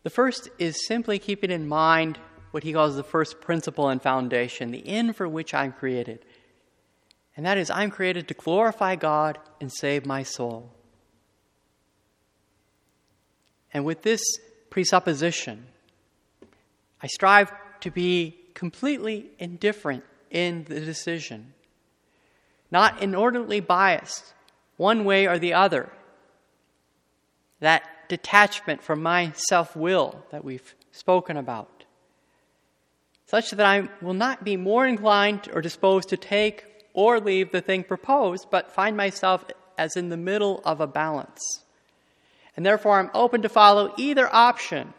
The 0.02 0.10
first 0.10 0.48
is 0.58 0.86
simply 0.86 1.18
keeping 1.18 1.50
in 1.50 1.68
mind 1.68 2.18
what 2.50 2.62
he 2.62 2.72
calls 2.72 2.96
the 2.96 3.04
first 3.04 3.40
principle 3.40 3.88
and 3.88 4.02
foundation, 4.02 4.70
the 4.70 4.86
end 4.86 5.14
for 5.16 5.28
which 5.28 5.54
I'm 5.54 5.72
created. 5.72 6.24
And 7.36 7.46
that 7.46 7.58
is, 7.58 7.70
I'm 7.70 7.90
created 7.90 8.28
to 8.28 8.34
glorify 8.34 8.96
God 8.96 9.38
and 9.60 9.72
save 9.72 10.04
my 10.04 10.22
soul. 10.22 10.70
And 13.72 13.84
with 13.84 14.02
this 14.02 14.20
presupposition, 14.68 15.66
I 17.02 17.06
strive 17.06 17.52
to 17.80 17.90
be 17.90 18.36
completely 18.54 19.26
indifferent 19.38 20.04
in 20.30 20.64
the 20.64 20.80
decision. 20.80 21.54
not 22.70 23.02
inordinately 23.02 23.58
biased 23.60 24.32
one 24.76 25.04
way 25.04 25.26
or 25.26 25.38
the 25.38 25.52
other. 25.52 25.90
That 27.58 27.82
detachment 28.10 28.82
from 28.82 29.02
my 29.02 29.32
self 29.34 29.74
will 29.74 30.22
that 30.32 30.44
we've 30.44 30.74
spoken 30.92 31.36
about, 31.38 31.84
such 33.26 33.52
that 33.52 33.64
I 33.64 33.88
will 34.02 34.14
not 34.14 34.44
be 34.44 34.56
more 34.56 34.86
inclined 34.86 35.48
or 35.54 35.62
disposed 35.62 36.10
to 36.10 36.16
take 36.16 36.64
or 36.92 37.20
leave 37.20 37.52
the 37.52 37.60
thing 37.60 37.84
proposed, 37.84 38.48
but 38.50 38.72
find 38.72 38.96
myself 38.96 39.44
as 39.78 39.96
in 39.96 40.08
the 40.08 40.16
middle 40.16 40.60
of 40.64 40.80
a 40.80 40.86
balance. 40.86 41.40
And 42.56 42.66
therefore, 42.66 42.98
I'm 42.98 43.10
open 43.14 43.42
to 43.42 43.48
follow 43.48 43.94
either 43.96 44.28
option 44.34 44.92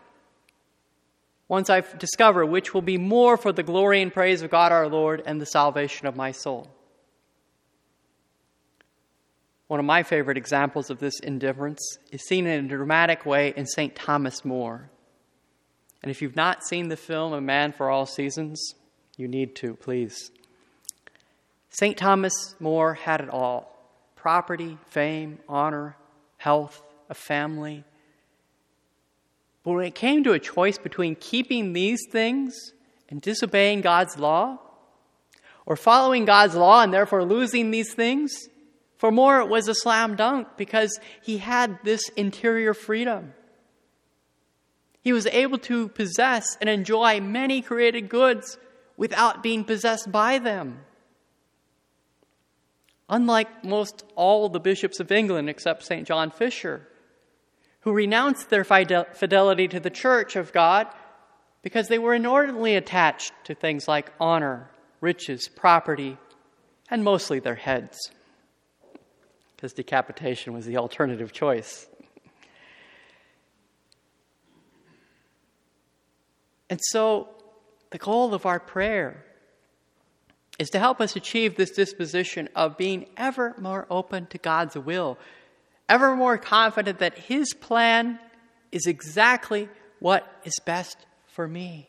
once 1.50 1.70
I 1.70 1.82
discover 1.82 2.46
which 2.46 2.74
will 2.74 2.82
be 2.82 2.98
more 2.98 3.36
for 3.36 3.52
the 3.52 3.62
glory 3.62 4.02
and 4.02 4.14
praise 4.14 4.42
of 4.42 4.50
God 4.50 4.72
our 4.72 4.88
Lord 4.88 5.22
and 5.26 5.42
the 5.42 5.46
salvation 5.46 6.08
of 6.08 6.16
my 6.16 6.32
soul. 6.32 6.70
One 9.72 9.80
of 9.80 9.86
my 9.86 10.04
favorite 10.04 10.36
examples 10.36 10.90
of 10.90 11.00
this 11.00 11.18
indifference 11.22 11.80
is 12.12 12.28
seen 12.28 12.46
in 12.46 12.66
a 12.66 12.68
dramatic 12.68 13.26
way 13.26 13.54
in 13.56 13.66
St. 13.66 13.96
Thomas 13.96 14.44
More. 14.44 14.90
And 16.04 16.12
if 16.12 16.22
you've 16.22 16.36
not 16.36 16.66
seen 16.66 16.90
the 16.90 16.98
film 16.98 17.32
A 17.32 17.40
Man 17.40 17.72
for 17.72 17.90
All 17.90 18.06
Seasons, 18.06 18.76
you 19.16 19.30
need 19.30 19.56
to, 19.56 19.76
please. 19.76 20.30
St. 21.70 21.96
Thomas 21.96 22.54
More 22.60 22.96
had 22.96 23.22
it 23.22 23.30
all 23.30 23.74
property, 24.18 24.78
fame, 24.90 25.40
honor, 25.48 25.96
health, 26.36 26.84
a 27.10 27.14
family, 27.14 27.86
but 29.64 29.72
when 29.72 29.86
it 29.86 29.96
came 29.96 30.26
to 30.26 30.34
a 30.34 30.40
choice 30.40 30.78
between 30.78 31.16
keeping 31.16 31.72
these 31.72 32.02
things 32.12 32.74
and 33.08 33.22
disobeying 33.22 33.80
God's 33.80 34.20
law, 34.20 34.58
or 35.66 35.78
following 35.78 36.26
God's 36.26 36.56
law 36.56 36.84
and 36.84 36.94
therefore 36.94 37.24
losing 37.24 37.72
these 37.72 37.94
things, 37.94 38.50
for 39.02 39.12
more 39.12 39.40
it 39.40 39.50
was 39.50 39.68
a 39.68 39.74
slam 39.74 40.16
dunk 40.16 40.48
because 40.58 41.00
he 41.24 41.40
had 41.40 41.80
this 41.84 42.08
interior 42.10 42.76
freedom. 42.76 43.34
He 45.02 45.12
was 45.12 45.26
able 45.26 45.58
to 45.58 45.88
possess 45.88 46.46
and 46.62 46.70
enjoy 46.70 47.20
many 47.20 47.64
created 47.64 48.10
goods 48.10 48.60
without 48.98 49.42
being 49.42 49.64
possessed 49.64 50.12
by 50.12 50.38
them. 50.38 50.82
Unlike 53.10 53.66
most 53.66 54.06
all 54.16 54.50
the 54.50 54.60
bishops 54.60 55.00
of 55.00 55.12
England 55.12 55.50
except 55.50 55.84
St. 55.84 56.08
John 56.08 56.30
Fisher, 56.30 56.88
who 57.80 57.94
renounced 57.94 58.52
their 58.52 58.64
fidelity 58.64 59.68
to 59.68 59.80
the 59.80 59.90
church 59.90 60.36
of 60.36 60.54
God 60.54 60.86
because 61.64 61.88
they 61.88 61.98
were 61.98 62.14
inordinately 62.14 62.76
attached 62.76 63.34
to 63.46 63.56
things 63.56 63.88
like 63.88 64.14
honor, 64.20 64.70
riches, 65.00 65.48
property, 65.48 66.20
and 66.92 67.04
mostly 67.04 67.40
their 67.40 67.56
heads, 67.56 67.98
because 69.62 69.74
decapitation 69.74 70.54
was 70.54 70.66
the 70.66 70.78
alternative 70.78 71.32
choice. 71.32 71.86
And 76.68 76.80
so, 76.82 77.30
the 77.92 78.00
goal 78.00 78.34
of 78.34 78.48
our 78.48 78.60
prayer 78.60 79.24
is 80.58 80.70
to 80.72 80.80
help 80.80 81.00
us 81.00 81.16
achieve 81.16 81.58
this 81.58 81.70
disposition 81.70 82.50
of 82.56 82.76
being 82.76 83.06
ever 83.16 83.54
more 83.60 83.86
open 83.92 84.26
to 84.28 84.40
God's 84.40 84.76
will 84.76 85.20
ever 85.88 86.16
more 86.16 86.40
confident 86.40 86.98
that 87.00 87.18
His 87.18 87.54
plan 87.54 88.18
is 88.72 88.88
exactly 88.88 89.70
what 90.00 90.26
is 90.44 90.54
best 90.66 90.98
for 91.28 91.48
me. 91.48 91.88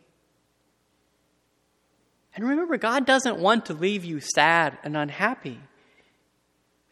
And 2.35 2.47
remember, 2.47 2.77
God 2.77 3.07
doesn't 3.07 3.39
want 3.39 3.67
to 3.67 3.75
leave 3.75 4.05
you 4.05 4.21
sad 4.21 4.77
and 4.83 4.95
unhappy. 4.95 5.61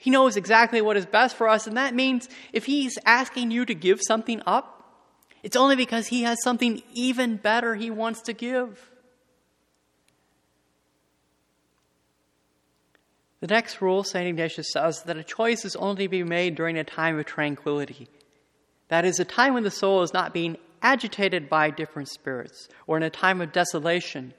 He 0.00 0.08
knows 0.08 0.38
exactly 0.38 0.80
what 0.80 0.96
is 0.96 1.04
best 1.04 1.36
for 1.36 1.46
us, 1.46 1.66
and 1.66 1.76
that 1.76 1.94
means 1.94 2.26
if 2.54 2.64
He's 2.64 2.98
asking 3.04 3.50
you 3.50 3.66
to 3.66 3.74
give 3.74 4.00
something 4.00 4.40
up, 4.46 4.82
it's 5.42 5.56
only 5.56 5.76
because 5.76 6.06
He 6.06 6.22
has 6.22 6.42
something 6.42 6.82
even 6.94 7.36
better 7.36 7.74
He 7.74 7.90
wants 7.90 8.22
to 8.22 8.32
give. 8.32 8.90
The 13.40 13.46
next 13.46 13.82
rule, 13.82 14.02
St. 14.02 14.26
Ignatius 14.26 14.72
says, 14.72 15.02
that 15.02 15.18
a 15.18 15.22
choice 15.22 15.66
is 15.66 15.76
only 15.76 16.06
to 16.06 16.10
be 16.10 16.22
made 16.22 16.54
during 16.54 16.78
a 16.78 16.84
time 16.84 17.18
of 17.18 17.26
tranquility. 17.26 18.08
That 18.88 19.04
is, 19.04 19.20
a 19.20 19.24
time 19.26 19.52
when 19.52 19.64
the 19.64 19.70
soul 19.70 20.02
is 20.02 20.14
not 20.14 20.32
being 20.32 20.56
agitated 20.80 21.50
by 21.50 21.68
different 21.68 22.08
spirits, 22.08 22.68
or 22.86 22.96
in 22.96 23.02
a 23.02 23.10
time 23.10 23.42
of 23.42 23.52
desolation, 23.52 24.32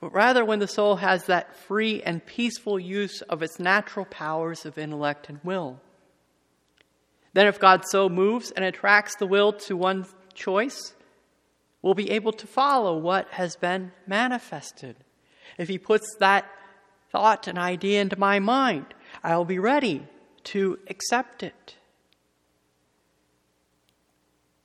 but 0.00 0.12
rather 0.12 0.44
when 0.44 0.58
the 0.58 0.66
soul 0.66 0.96
has 0.96 1.24
that 1.26 1.56
free 1.56 2.02
and 2.02 2.24
peaceful 2.24 2.78
use 2.78 3.20
of 3.22 3.42
its 3.42 3.58
natural 3.60 4.06
powers 4.06 4.64
of 4.64 4.78
intellect 4.78 5.28
and 5.28 5.40
will. 5.44 5.80
Then, 7.32 7.46
if 7.46 7.60
God 7.60 7.82
so 7.86 8.08
moves 8.08 8.50
and 8.50 8.64
attracts 8.64 9.16
the 9.16 9.26
will 9.26 9.52
to 9.52 9.76
one 9.76 10.06
choice, 10.34 10.94
we'll 11.80 11.94
be 11.94 12.10
able 12.10 12.32
to 12.32 12.46
follow 12.46 12.98
what 12.98 13.28
has 13.30 13.54
been 13.56 13.92
manifested. 14.06 14.96
If 15.58 15.68
He 15.68 15.78
puts 15.78 16.16
that 16.18 16.50
thought, 17.10 17.48
and 17.48 17.58
idea 17.58 18.00
into 18.00 18.18
my 18.18 18.38
mind. 18.38 18.86
I'll 19.22 19.44
be 19.44 19.58
ready 19.58 20.06
to 20.44 20.78
accept 20.88 21.42
it. 21.42 21.76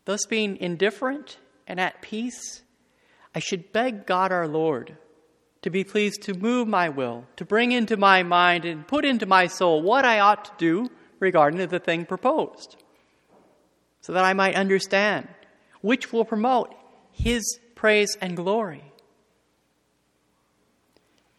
Thus, 0.05 0.25
being 0.27 0.57
indifferent 0.57 1.39
and 1.67 1.79
at 1.79 2.01
peace, 2.01 2.61
I 3.33 3.39
should 3.39 3.73
beg 3.73 4.05
God 4.05 4.31
our 4.31 4.47
Lord 4.47 4.97
to 5.65 5.71
be 5.71 5.83
pleased 5.83 6.21
to 6.21 6.35
move 6.35 6.67
my 6.67 6.87
will, 6.87 7.25
to 7.35 7.43
bring 7.43 7.71
into 7.71 7.97
my 7.97 8.21
mind 8.21 8.65
and 8.65 8.87
put 8.87 9.03
into 9.03 9.25
my 9.25 9.47
soul 9.47 9.81
what 9.81 10.05
I 10.05 10.19
ought 10.19 10.45
to 10.45 10.51
do 10.59 10.91
regarding 11.19 11.67
the 11.67 11.79
thing 11.79 12.05
proposed, 12.05 12.75
so 13.99 14.13
that 14.13 14.23
I 14.23 14.33
might 14.33 14.53
understand 14.53 15.27
which 15.81 16.13
will 16.13 16.23
promote 16.23 16.75
His 17.11 17.57
praise 17.73 18.15
and 18.21 18.35
glory. 18.35 18.83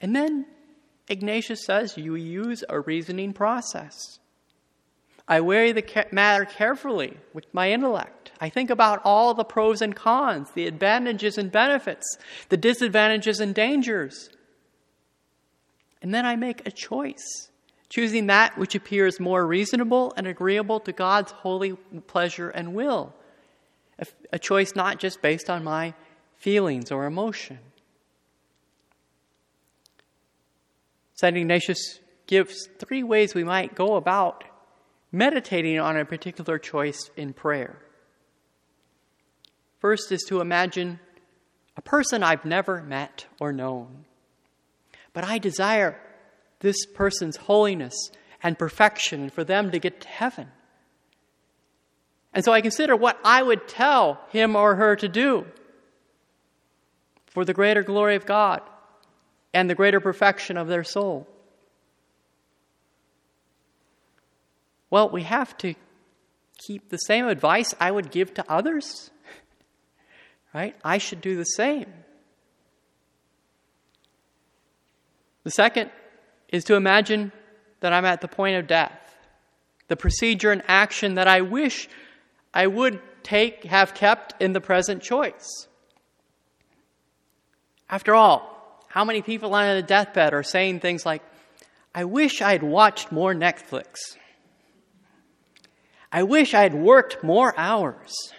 And 0.01 0.17
then 0.17 0.47
Ignatius 1.09 1.65
says 1.65 1.97
you 1.97 2.17
use 2.17 2.65
a 2.69 2.81
reasoning 2.81 3.33
process. 3.33 4.19
I 5.29 5.41
weigh 5.41 5.71
the 5.71 6.07
matter 6.11 6.45
carefully 6.45 7.17
with 7.33 7.47
my 7.55 7.71
intellect. 7.71 8.26
I 8.41 8.49
think 8.49 8.71
about 8.71 9.01
all 9.05 9.33
the 9.35 9.45
pros 9.45 9.81
and 9.81 9.95
cons, 9.95 10.51
the 10.51 10.67
advantages 10.67 11.39
and 11.39 11.51
benefits, 11.51 12.19
the 12.49 12.57
disadvantages 12.57 13.41
and 13.41 13.55
dangers. 13.55 14.29
And 16.03 16.13
then 16.13 16.27
I 16.27 16.37
make 16.37 16.67
a 16.67 16.71
choice, 16.71 17.51
choosing 17.89 18.27
that 18.27 18.59
which 18.59 18.75
appears 18.75 19.19
more 19.19 19.47
reasonable 19.47 20.13
and 20.17 20.27
agreeable 20.27 20.81
to 20.81 20.93
God's 20.93 21.33
holy 21.33 21.73
pleasure 22.07 22.51
and 22.51 22.75
will. 22.75 23.15
A 24.33 24.39
choice 24.39 24.77
not 24.77 24.99
just 24.99 25.23
based 25.23 25.49
on 25.49 25.65
my 25.65 25.95
feelings 26.37 26.93
or 26.93 27.07
emotion. 27.07 27.59
St. 31.15 31.35
Ignatius 31.35 32.01
gives 32.27 32.69
three 32.79 33.03
ways 33.03 33.35
we 33.35 33.45
might 33.45 33.75
go 33.75 33.97
about 33.97 34.45
meditating 35.11 35.79
on 35.79 35.97
a 35.97 36.05
particular 36.05 36.59
choice 36.59 37.11
in 37.17 37.33
prayer. 37.33 37.79
First 39.87 40.11
is 40.11 40.25
to 40.25 40.41
imagine 40.41 40.99
a 41.77 41.81
person 41.81 42.25
I've 42.25 42.45
never 42.45 42.83
met 42.83 43.27
or 43.39 43.53
known, 43.53 44.05
but 45.13 45.23
I 45.23 45.39
desire 45.39 45.97
this 46.59 46.85
person's 46.87 47.37
holiness 47.37 47.95
and 48.43 48.59
perfection 48.59 49.31
for 49.31 49.45
them 49.45 49.71
to 49.71 49.79
get 49.79 50.01
to 50.01 50.09
heaven. 50.09 50.49
And 52.35 52.45
so 52.45 52.53
I 52.53 52.63
consider 52.63 52.97
what 52.97 53.17
I 53.23 53.41
would 53.45 53.69
tell 53.69 54.19
him 54.31 54.57
or 54.57 54.75
her 54.75 54.97
to 54.97 55.09
do 55.09 55.47
for 57.27 57.45
the 57.45 57.55
greater 57.55 57.85
glory 57.85 58.17
of 58.17 58.27
God 58.27 58.63
and 59.55 59.71
the 59.71 59.77
greater 59.77 60.01
perfection 60.01 60.57
of 60.57 60.67
their 60.67 60.83
soul? 60.83 61.29
Well, 64.91 65.11
we 65.11 65.23
have 65.23 65.57
to 65.59 65.77
keep 66.59 66.89
the 66.89 66.97
same 66.97 67.29
advice 67.29 67.73
I 67.79 67.93
would 67.93 68.11
give 68.11 68.35
to 68.35 68.45
others, 68.51 69.13
right? 70.57 70.75
I 70.83 70.97
should 70.97 71.21
do 71.21 71.37
the 71.37 71.45
same. 71.45 71.93
The 75.45 75.51
second 75.51 75.91
is 76.49 76.65
to 76.65 76.77
imagine 76.77 77.31
that 77.81 77.93
I'm 77.93 78.07
at 78.07 78.23
the 78.23 78.29
point 78.29 78.57
of 78.57 78.67
death, 78.67 78.99
the 79.89 79.97
procedure 79.97 80.51
and 80.51 80.63
action 80.67 81.17
that 81.17 81.29
I 81.29 81.43
wish 81.43 81.91
I 82.55 82.69
would 82.69 83.03
take, 83.23 83.65
have 83.65 83.93
kept 83.93 84.41
in 84.41 84.55
the 84.55 84.63
present 84.63 85.03
choice. 85.03 85.69
After 87.91 88.15
all, 88.15 88.83
how 88.89 89.05
many 89.05 89.21
people 89.21 89.55
on 89.55 89.67
a 89.67 89.83
deathbed 89.83 90.33
are 90.33 90.43
saying 90.43 90.81
things 90.81 91.05
like, 91.05 91.21
I 91.95 92.05
wish 92.05 92.41
I 92.41 92.53
had 92.53 92.63
watched 92.63 93.13
more 93.13 93.35
Netflix. 93.35 94.17
I 96.11 96.23
wish 96.23 96.55
I 96.55 96.63
had 96.63 96.75
worked 96.75 97.23
more 97.23 97.53
hours. 97.59 98.33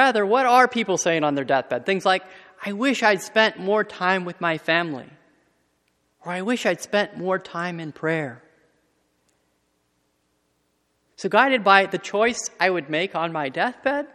Rather, 0.00 0.24
what 0.24 0.46
are 0.46 0.66
people 0.66 0.96
saying 0.96 1.24
on 1.24 1.34
their 1.34 1.44
deathbed? 1.44 1.84
Things 1.84 2.06
like, 2.06 2.22
I 2.64 2.72
wish 2.72 3.02
I'd 3.02 3.20
spent 3.20 3.58
more 3.58 3.84
time 3.84 4.24
with 4.24 4.40
my 4.40 4.56
family. 4.56 5.10
Or 6.24 6.32
I 6.32 6.40
wish 6.40 6.64
I'd 6.64 6.80
spent 6.80 7.18
more 7.18 7.38
time 7.38 7.78
in 7.78 7.92
prayer. 7.92 8.42
So, 11.16 11.28
guided 11.28 11.62
by 11.62 11.84
the 11.84 11.98
choice 11.98 12.40
I 12.58 12.70
would 12.70 12.88
make 12.88 13.14
on 13.14 13.30
my 13.30 13.50
deathbed, 13.50 14.06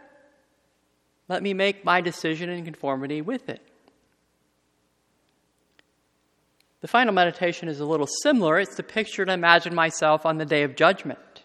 let 1.28 1.40
me 1.40 1.54
make 1.54 1.84
my 1.84 2.00
decision 2.00 2.50
in 2.50 2.64
conformity 2.64 3.22
with 3.22 3.48
it. 3.48 3.62
The 6.80 6.88
final 6.88 7.14
meditation 7.14 7.68
is 7.68 7.78
a 7.78 7.86
little 7.86 8.08
similar. 8.24 8.58
It's 8.58 8.74
the 8.74 8.82
picture 8.82 9.24
to 9.24 9.32
imagine 9.32 9.72
myself 9.72 10.26
on 10.26 10.38
the 10.38 10.46
day 10.46 10.64
of 10.64 10.74
judgment. 10.74 11.35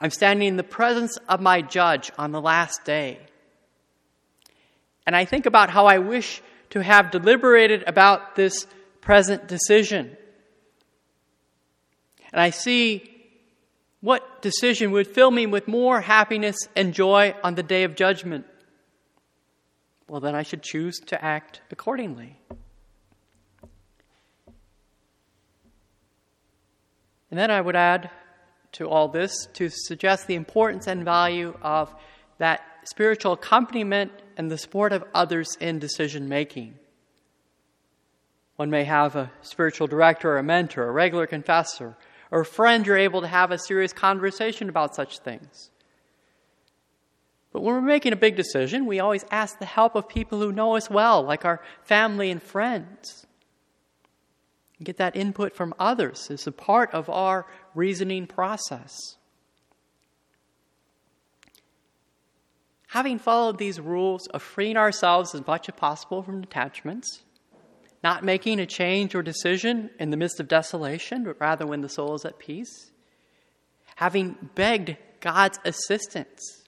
I'm 0.00 0.10
standing 0.10 0.48
in 0.48 0.56
the 0.56 0.62
presence 0.62 1.18
of 1.28 1.40
my 1.40 1.60
judge 1.60 2.10
on 2.16 2.32
the 2.32 2.40
last 2.40 2.84
day. 2.84 3.18
And 5.06 5.14
I 5.14 5.24
think 5.24 5.46
about 5.46 5.70
how 5.70 5.86
I 5.86 5.98
wish 5.98 6.42
to 6.70 6.82
have 6.82 7.10
deliberated 7.10 7.84
about 7.86 8.36
this 8.36 8.66
present 9.00 9.46
decision. 9.48 10.16
And 12.32 12.40
I 12.40 12.50
see 12.50 13.10
what 14.00 14.40
decision 14.40 14.92
would 14.92 15.06
fill 15.06 15.30
me 15.30 15.46
with 15.46 15.68
more 15.68 16.00
happiness 16.00 16.56
and 16.74 16.94
joy 16.94 17.34
on 17.44 17.54
the 17.54 17.62
day 17.62 17.84
of 17.84 17.94
judgment? 17.94 18.46
Well, 20.08 20.20
then 20.20 20.34
I 20.34 20.42
should 20.42 20.62
choose 20.62 20.98
to 21.06 21.22
act 21.22 21.60
accordingly. 21.70 22.38
And 27.30 27.38
then 27.38 27.50
I 27.50 27.60
would 27.60 27.76
add 27.76 28.10
to 28.72 28.88
all 28.88 29.08
this 29.08 29.46
to 29.54 29.68
suggest 29.68 30.26
the 30.26 30.34
importance 30.34 30.86
and 30.86 31.04
value 31.04 31.56
of 31.62 31.94
that 32.38 32.62
spiritual 32.84 33.32
accompaniment 33.32 34.12
and 34.36 34.50
the 34.50 34.58
support 34.58 34.92
of 34.92 35.04
others 35.14 35.56
in 35.60 35.78
decision 35.78 36.28
making. 36.28 36.74
One 38.56 38.70
may 38.70 38.84
have 38.84 39.16
a 39.16 39.30
spiritual 39.42 39.86
director, 39.86 40.32
or 40.32 40.38
a 40.38 40.42
mentor, 40.42 40.86
a 40.86 40.92
regular 40.92 41.26
confessor, 41.26 41.96
or 42.30 42.40
a 42.40 42.46
friend 42.46 42.86
you're 42.86 42.96
able 42.96 43.22
to 43.22 43.26
have 43.26 43.50
a 43.50 43.58
serious 43.58 43.92
conversation 43.92 44.68
about 44.68 44.94
such 44.94 45.18
things. 45.20 45.70
But 47.52 47.62
when 47.62 47.74
we're 47.74 47.80
making 47.80 48.12
a 48.12 48.16
big 48.16 48.36
decision, 48.36 48.86
we 48.86 49.00
always 49.00 49.24
ask 49.30 49.58
the 49.58 49.66
help 49.66 49.96
of 49.96 50.08
people 50.08 50.40
who 50.40 50.52
know 50.52 50.76
us 50.76 50.88
well, 50.88 51.22
like 51.22 51.44
our 51.44 51.60
family 51.82 52.30
and 52.30 52.42
friends. 52.42 53.26
Get 54.82 54.96
that 54.96 55.14
input 55.14 55.54
from 55.54 55.74
others 55.78 56.30
is 56.30 56.46
a 56.46 56.52
part 56.52 56.92
of 56.94 57.10
our 57.10 57.46
reasoning 57.74 58.26
process. 58.26 59.16
Having 62.88 63.18
followed 63.18 63.58
these 63.58 63.78
rules 63.78 64.26
of 64.28 64.42
freeing 64.42 64.76
ourselves 64.76 65.34
as 65.34 65.46
much 65.46 65.68
as 65.68 65.74
possible 65.76 66.22
from 66.22 66.42
attachments, 66.42 67.22
not 68.02 68.24
making 68.24 68.58
a 68.58 68.66
change 68.66 69.14
or 69.14 69.22
decision 69.22 69.90
in 70.00 70.10
the 70.10 70.16
midst 70.16 70.40
of 70.40 70.48
desolation, 70.48 71.24
but 71.24 71.38
rather 71.40 71.66
when 71.66 71.82
the 71.82 71.88
soul 71.88 72.14
is 72.14 72.24
at 72.24 72.38
peace, 72.38 72.90
having 73.96 74.36
begged 74.54 74.96
God's 75.20 75.58
assistance, 75.64 76.64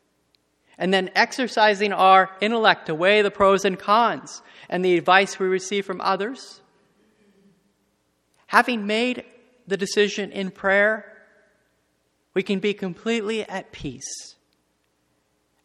and 0.79 0.93
then 0.93 1.11
exercising 1.15 1.93
our 1.93 2.31
intellect 2.41 2.87
to 2.87 2.95
weigh 2.95 3.23
the 3.23 3.31
pros 3.31 3.65
and 3.65 3.79
cons 3.79 4.43
and 4.69 4.85
the 4.85 4.97
advice 4.99 5.39
we 5.39 5.47
receive 5.47 5.87
from 5.87 6.01
others, 6.01 6.62
having 8.53 8.87
made 8.87 9.25
the 9.67 9.79
decision 9.79 10.31
in 10.31 10.51
prayer, 10.51 11.11
we 12.35 12.43
can 12.43 12.59
be 12.59 12.75
completely 12.75 13.43
at 13.49 13.73
peace 13.73 14.37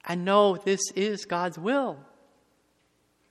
and 0.05 0.23
know 0.23 0.55
this 0.55 0.79
is 0.95 1.25
God's 1.25 1.59
will 1.59 1.97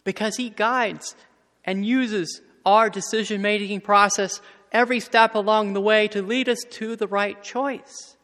because 0.05 0.37
He 0.37 0.51
guides 0.51 1.17
and 1.65 1.87
uses 1.87 2.43
our 2.67 2.91
decision 2.91 3.41
making 3.41 3.81
process 3.81 4.43
every 4.73 5.01
step 5.01 5.35
along 5.35 5.73
the 5.73 5.81
way 5.81 6.07
to 6.09 6.21
lead 6.21 6.51
us 6.51 6.63
to 6.73 6.95
the 6.95 7.09
right 7.09 7.43
choice. 7.43 8.17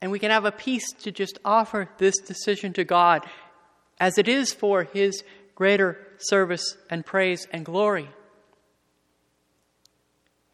And 0.00 0.10
we 0.10 0.18
can 0.18 0.32
have 0.32 0.44
a 0.44 0.50
peace 0.50 0.90
to 1.02 1.12
just 1.12 1.38
offer 1.44 1.88
this 1.98 2.16
decision 2.18 2.72
to 2.72 2.82
God 2.82 3.24
as 4.00 4.18
it 4.18 4.26
is 4.26 4.52
for 4.52 4.82
His 4.82 5.22
greater 5.54 6.05
service 6.18 6.76
and 6.90 7.04
praise 7.04 7.46
and 7.52 7.64
glory. 7.64 8.08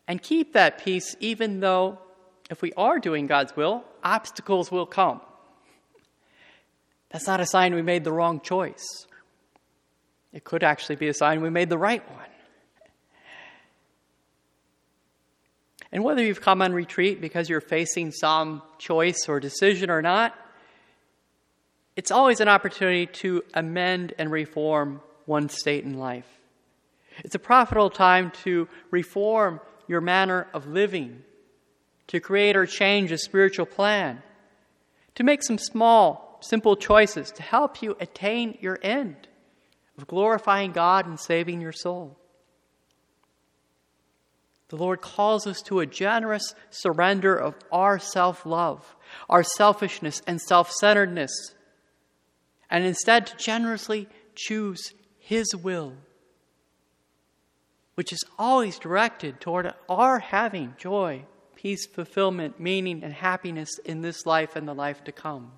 And 0.09 0.21
keep 0.21 0.55
that 0.55 0.85
peace 0.85 1.17
even 1.21 1.61
though, 1.61 1.99
if 2.51 2.61
we 2.63 2.73
are 2.75 2.99
doing 2.99 3.27
God's 3.27 3.57
will, 3.57 3.85
obstacles 4.03 4.71
will 4.71 4.87
come. 4.87 5.21
That's 7.11 7.27
not 7.27 7.41
a 7.41 7.47
sign 7.47 7.75
we 7.75 7.83
made 7.83 8.05
the 8.05 8.13
wrong 8.13 8.41
choice. 8.41 9.07
It 10.33 10.45
could 10.45 10.65
actually 10.65 10.97
be 10.97 11.09
a 11.09 11.15
sign 11.15 11.43
we 11.43 11.51
made 11.51 11.69
the 11.69 11.79
right 11.79 12.09
one. 12.11 12.27
And 15.93 16.03
whether 16.03 16.23
you've 16.23 16.41
come 16.41 16.63
on 16.63 16.73
retreat 16.73 17.21
because 17.21 17.51
you're 17.51 17.61
facing 17.61 18.13
some 18.13 18.63
choice 18.79 19.27
or 19.29 19.41
decision 19.41 19.91
or 19.91 20.01
not, 20.01 20.35
it's 21.97 22.11
always 22.11 22.41
an 22.41 22.49
opportunity 22.49 23.07
to 23.07 23.45
amend 23.53 24.15
and 24.19 24.31
reform 24.31 25.03
one's 25.33 25.59
state 25.59 25.83
in 25.85 25.99
life. 25.99 26.28
It's 27.24 27.35
a 27.35 27.39
profitable 27.41 27.91
time 27.91 28.30
to 28.45 28.68
reform 28.91 29.61
your 29.89 30.03
manner 30.03 30.47
of 30.53 30.66
living, 30.66 31.22
to 32.09 32.20
create 32.20 32.55
or 32.55 32.66
change 32.66 33.11
a 33.11 33.18
spiritual 33.18 33.66
plan, 33.66 34.22
to 35.14 35.24
make 35.24 35.43
some 35.43 35.59
small, 35.59 36.39
simple 36.43 36.76
choices 36.76 37.30
to 37.33 37.43
help 37.43 37.83
you 37.83 37.97
attain 37.99 38.59
your 38.61 38.78
end 38.83 39.16
of 39.97 40.07
glorifying 40.07 40.72
God 40.72 41.07
and 41.07 41.18
saving 41.18 41.61
your 41.62 41.72
soul. 41.72 42.18
The 44.68 44.76
Lord 44.76 45.01
calls 45.01 45.47
us 45.47 45.61
to 45.62 45.80
a 45.80 45.87
generous 45.87 46.55
surrender 46.70 47.37
of 47.37 47.55
our 47.70 47.99
self 47.99 48.47
love, 48.47 48.97
our 49.28 49.43
selfishness 49.43 50.22
and 50.26 50.41
self 50.41 50.70
centeredness, 50.70 51.55
and 52.70 52.85
instead 52.85 53.26
to 53.26 53.37
generously 53.37 54.09
choose 54.35 54.93
His 55.25 55.55
will, 55.55 55.95
which 57.95 58.12
is 58.12 58.25
always 58.37 58.77
directed 58.77 59.41
toward 59.41 59.73
our 59.89 60.18
having 60.18 60.75
joy, 60.77 61.25
peace, 61.55 61.87
fulfillment, 61.87 62.59
meaning, 62.59 63.05
and 63.05 63.12
happiness 63.12 63.79
in 63.85 64.03
this 64.03 64.27
life 64.27 64.57
and 64.57 64.66
the 64.66 64.75
life 64.75 65.05
to 65.05 65.12
come. 65.12 65.53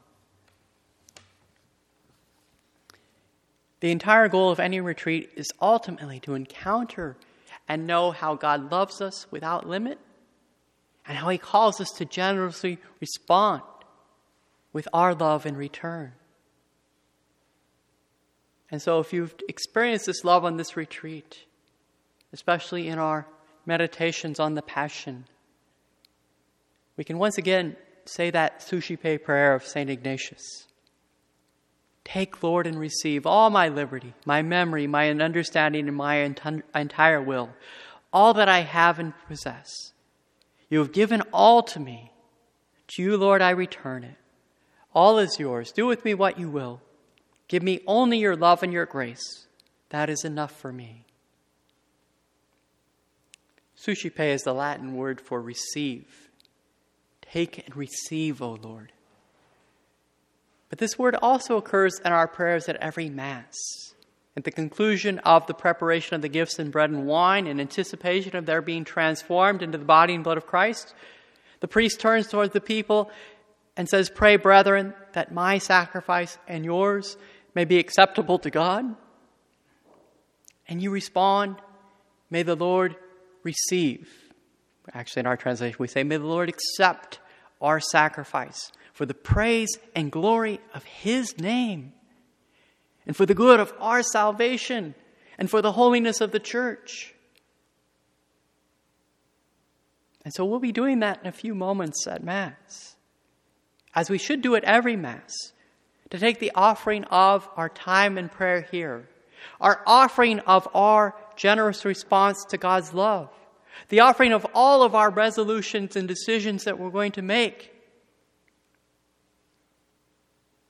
The 3.81 3.91
entire 3.91 4.29
goal 4.29 4.51
of 4.51 4.61
any 4.61 4.83
retreat 4.83 5.31
is 5.35 5.51
ultimately 5.63 6.21
to 6.21 6.35
encounter 6.35 7.17
and 7.67 7.87
know 7.87 8.11
how 8.11 8.35
God 8.35 8.71
loves 8.71 9.01
us 9.01 9.27
without 9.31 9.67
limit 9.67 9.99
and 11.07 11.17
how 11.17 11.31
He 11.31 11.39
calls 11.39 11.81
us 11.81 11.91
to 11.93 12.05
generously 12.05 12.79
respond 13.01 13.63
with 14.75 14.87
our 14.93 15.15
love 15.15 15.47
in 15.47 15.57
return. 15.57 16.13
And 18.75 18.83
so, 18.83 18.99
if 18.99 19.13
you've 19.13 19.37
experienced 19.49 20.07
this 20.07 20.25
love 20.25 20.45
on 20.45 20.57
this 20.57 20.77
retreat, 20.77 21.45
especially 22.33 22.89
in 22.89 22.99
our 22.99 23.25
meditations 23.67 24.41
on 24.41 24.55
the 24.55 24.63
Passion, 24.63 25.27
we 26.97 27.05
can 27.05 27.19
once 27.19 27.39
again 27.39 27.77
say 28.05 28.33
that 28.33 28.65
Suscipe 28.65 29.23
prayer 29.23 29.55
of 29.55 29.65
St. 29.65 29.89
Ignatius. 29.89 30.67
Take, 32.05 32.43
Lord, 32.43 32.67
and 32.67 32.77
receive 32.77 33.27
all 33.27 33.49
my 33.49 33.69
liberty, 33.69 34.13
my 34.27 34.43
memory, 34.43 34.89
my 34.89 35.09
understanding, 35.09 35.87
and 35.87 35.97
my 35.97 36.35
entire 36.75 37.23
will, 37.23 37.51
all 38.13 38.35
that 38.35 38.49
I 38.49 38.63
have 38.63 38.99
and 38.99 39.13
possess. 39.29 39.93
You 40.69 40.81
have 40.81 40.91
given 40.91 41.21
all 41.33 41.63
to 41.63 41.79
me. 41.79 42.11
To 42.89 43.03
you, 43.05 43.17
Lord, 43.17 43.41
I 43.41 43.51
return 43.51 44.03
it. 44.03 44.17
All 44.93 45.21
is 45.21 45.39
yours. 45.39 45.71
Do 45.71 45.87
with 45.87 46.05
me 46.05 46.15
what 46.15 46.41
you 46.41 46.51
will. 46.51 46.81
Give 47.49 47.63
me 47.63 47.81
only 47.87 48.19
your 48.19 48.37
love 48.37 48.63
and 48.63 48.73
your 48.73 48.87
grace. 48.87 49.47
That 49.91 50.11
is 50.11 50.25
enough 50.25 50.53
for 50.53 50.73
me. 50.73 51.05
Suscipe 53.75 54.21
is 54.21 54.43
the 54.43 54.55
Latin 54.55 54.95
word 54.95 55.21
for 55.21 55.41
receive. 55.41 56.31
Take 57.21 57.67
and 57.67 57.77
receive, 57.77 58.41
O 58.41 58.59
Lord. 58.63 58.93
But 60.71 60.79
this 60.79 60.99
word 60.99 61.17
also 61.21 61.57
occurs 61.57 62.01
in 62.05 62.13
our 62.13 62.27
prayers 62.27 62.69
at 62.69 62.77
every 62.77 63.09
Mass. 63.09 63.55
At 64.37 64.45
the 64.45 64.51
conclusion 64.51 65.21
of 65.21 65.47
the 65.47 65.55
preparation 65.55 66.17
of 66.17 66.23
the 66.23 66.29
gifts 66.29 66.59
in 66.59 66.71
bread 66.71 66.91
and 66.91 67.07
wine, 67.07 67.47
in 67.47 67.61
anticipation 67.61 68.35
of 68.35 68.47
their 68.47 68.63
being 68.63 68.85
transformed 68.85 69.63
into 69.63 69.79
the 69.79 69.85
body 69.85 70.15
and 70.15 70.25
blood 70.25 70.39
of 70.39 70.47
Christ, 70.47 70.95
the 71.61 71.69
priest 71.69 72.01
turns 72.01 72.27
towards 72.27 72.53
the 72.53 72.61
people 72.61 73.11
and 73.77 73.89
says, 73.89 74.11
Pray, 74.11 74.37
brethren, 74.37 74.95
that 75.13 75.33
my 75.33 75.59
sacrifice 75.59 76.37
and 76.49 76.65
yours 76.65 77.17
may 77.55 77.65
be 77.65 77.79
acceptable 77.79 78.39
to 78.41 78.51
God. 78.51 78.97
And 80.67 80.83
you 80.83 80.91
respond, 80.91 81.57
May 82.31 82.43
the 82.43 82.57
Lord 82.57 82.97
receive. 83.43 84.09
Actually, 84.93 85.21
in 85.21 85.27
our 85.27 85.37
translation, 85.37 85.77
we 85.79 85.89
say, 85.89 86.03
May 86.03 86.17
the 86.17 86.27
Lord 86.27 86.49
accept 86.49 87.21
our 87.61 87.81
sacrifice 87.81 88.73
for 88.93 89.07
the 89.07 89.15
praise 89.15 89.79
and 89.95 90.11
glory 90.11 90.61
of 90.73 90.85
His 90.85 91.39
name, 91.39 91.93
and 93.07 93.17
for 93.17 93.27
the 93.27 93.35
good 93.35 93.61
of 93.61 93.73
our 93.79 94.03
salvation, 94.03 94.95
and 95.39 95.51
for 95.51 95.61
the 95.63 95.73
holiness 95.73 96.21
of 96.21 96.33
the 96.33 96.41
church. 96.41 97.15
And 100.25 100.33
so 100.33 100.45
we'll 100.45 100.61
be 100.61 100.73
doing 100.73 101.01
that 101.01 101.21
in 101.21 101.27
a 101.27 101.33
few 101.33 101.55
moments 101.55 102.07
at 102.07 102.25
Mass, 102.25 102.97
as 103.95 104.09
we 104.09 104.19
should 104.19 104.41
do 104.41 104.55
at 104.55 104.65
every 104.65 104.97
Mass, 104.97 105.53
to 106.15 106.21
take 106.21 106.39
the 106.39 106.53
offering 106.55 107.03
of 107.07 107.49
our 107.57 107.69
time 107.69 108.17
in 108.19 108.29
prayer 108.29 108.61
here, 108.71 109.09
our 109.61 109.83
offering 109.85 110.39
of 110.39 110.69
our 110.73 111.13
generous 111.35 111.85
response 111.85 112.45
to 112.45 112.57
God's 112.57 112.95
love, 112.95 113.31
the 113.89 113.99
offering 113.99 114.33
of 114.33 114.47
all 114.55 114.85
of 114.85 114.95
our 114.95 115.11
resolutions 115.11 115.97
and 115.97 116.07
decisions 116.07 116.63
that 116.63 116.79
we're 116.79 116.91
going 116.91 117.11
to 117.11 117.23
make. 117.23 117.75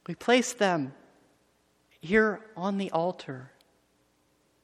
We 0.07 0.15
place 0.15 0.55
them 0.55 0.95
here 2.01 2.41
on 2.57 2.79
the 2.79 2.91
altar. 2.91 3.51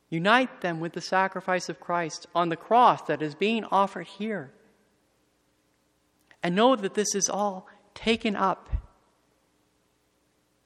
Unite 0.09 0.63
them 0.63 0.81
with 0.81 0.95
the 0.95 1.03
sacrifice 1.03 1.69
of 1.69 1.79
Christ 1.79 2.27
on 2.35 2.49
the 2.49 2.57
cross 2.57 3.03
that 3.03 3.21
is 3.21 3.35
being 3.35 3.65
offered 3.65 4.07
here. 4.07 4.51
And 6.43 6.57
know 6.57 6.75
that 6.75 6.95
this 6.95 7.15
is 7.15 7.29
all 7.29 7.69
taken 7.93 8.35
up 8.35 8.71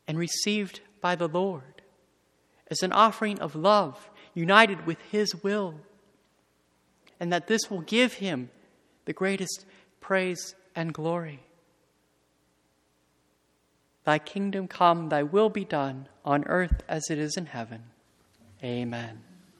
and 0.06 0.18
received 0.18 0.80
by 1.00 1.14
the 1.14 1.28
Lord 1.28 1.82
as 2.68 2.82
an 2.82 2.92
offering 2.92 3.38
of 3.40 3.54
love 3.54 4.10
united 4.34 4.86
with 4.86 4.98
His 5.10 5.42
will. 5.42 5.74
And 7.20 7.32
that 7.32 7.46
this 7.46 7.70
will 7.70 7.82
give 7.82 8.14
Him 8.14 8.50
the 9.04 9.12
greatest 9.12 9.64
praise 10.00 10.54
and 10.74 10.92
glory. 10.92 11.40
Thy 14.04 14.18
kingdom 14.18 14.68
come, 14.68 15.08
thy 15.08 15.22
will 15.22 15.48
be 15.48 15.64
done, 15.64 16.08
on 16.24 16.44
earth 16.46 16.82
as 16.88 17.10
it 17.10 17.18
is 17.18 17.36
in 17.36 17.46
heaven. 17.46 17.84
Amen. 18.62 19.22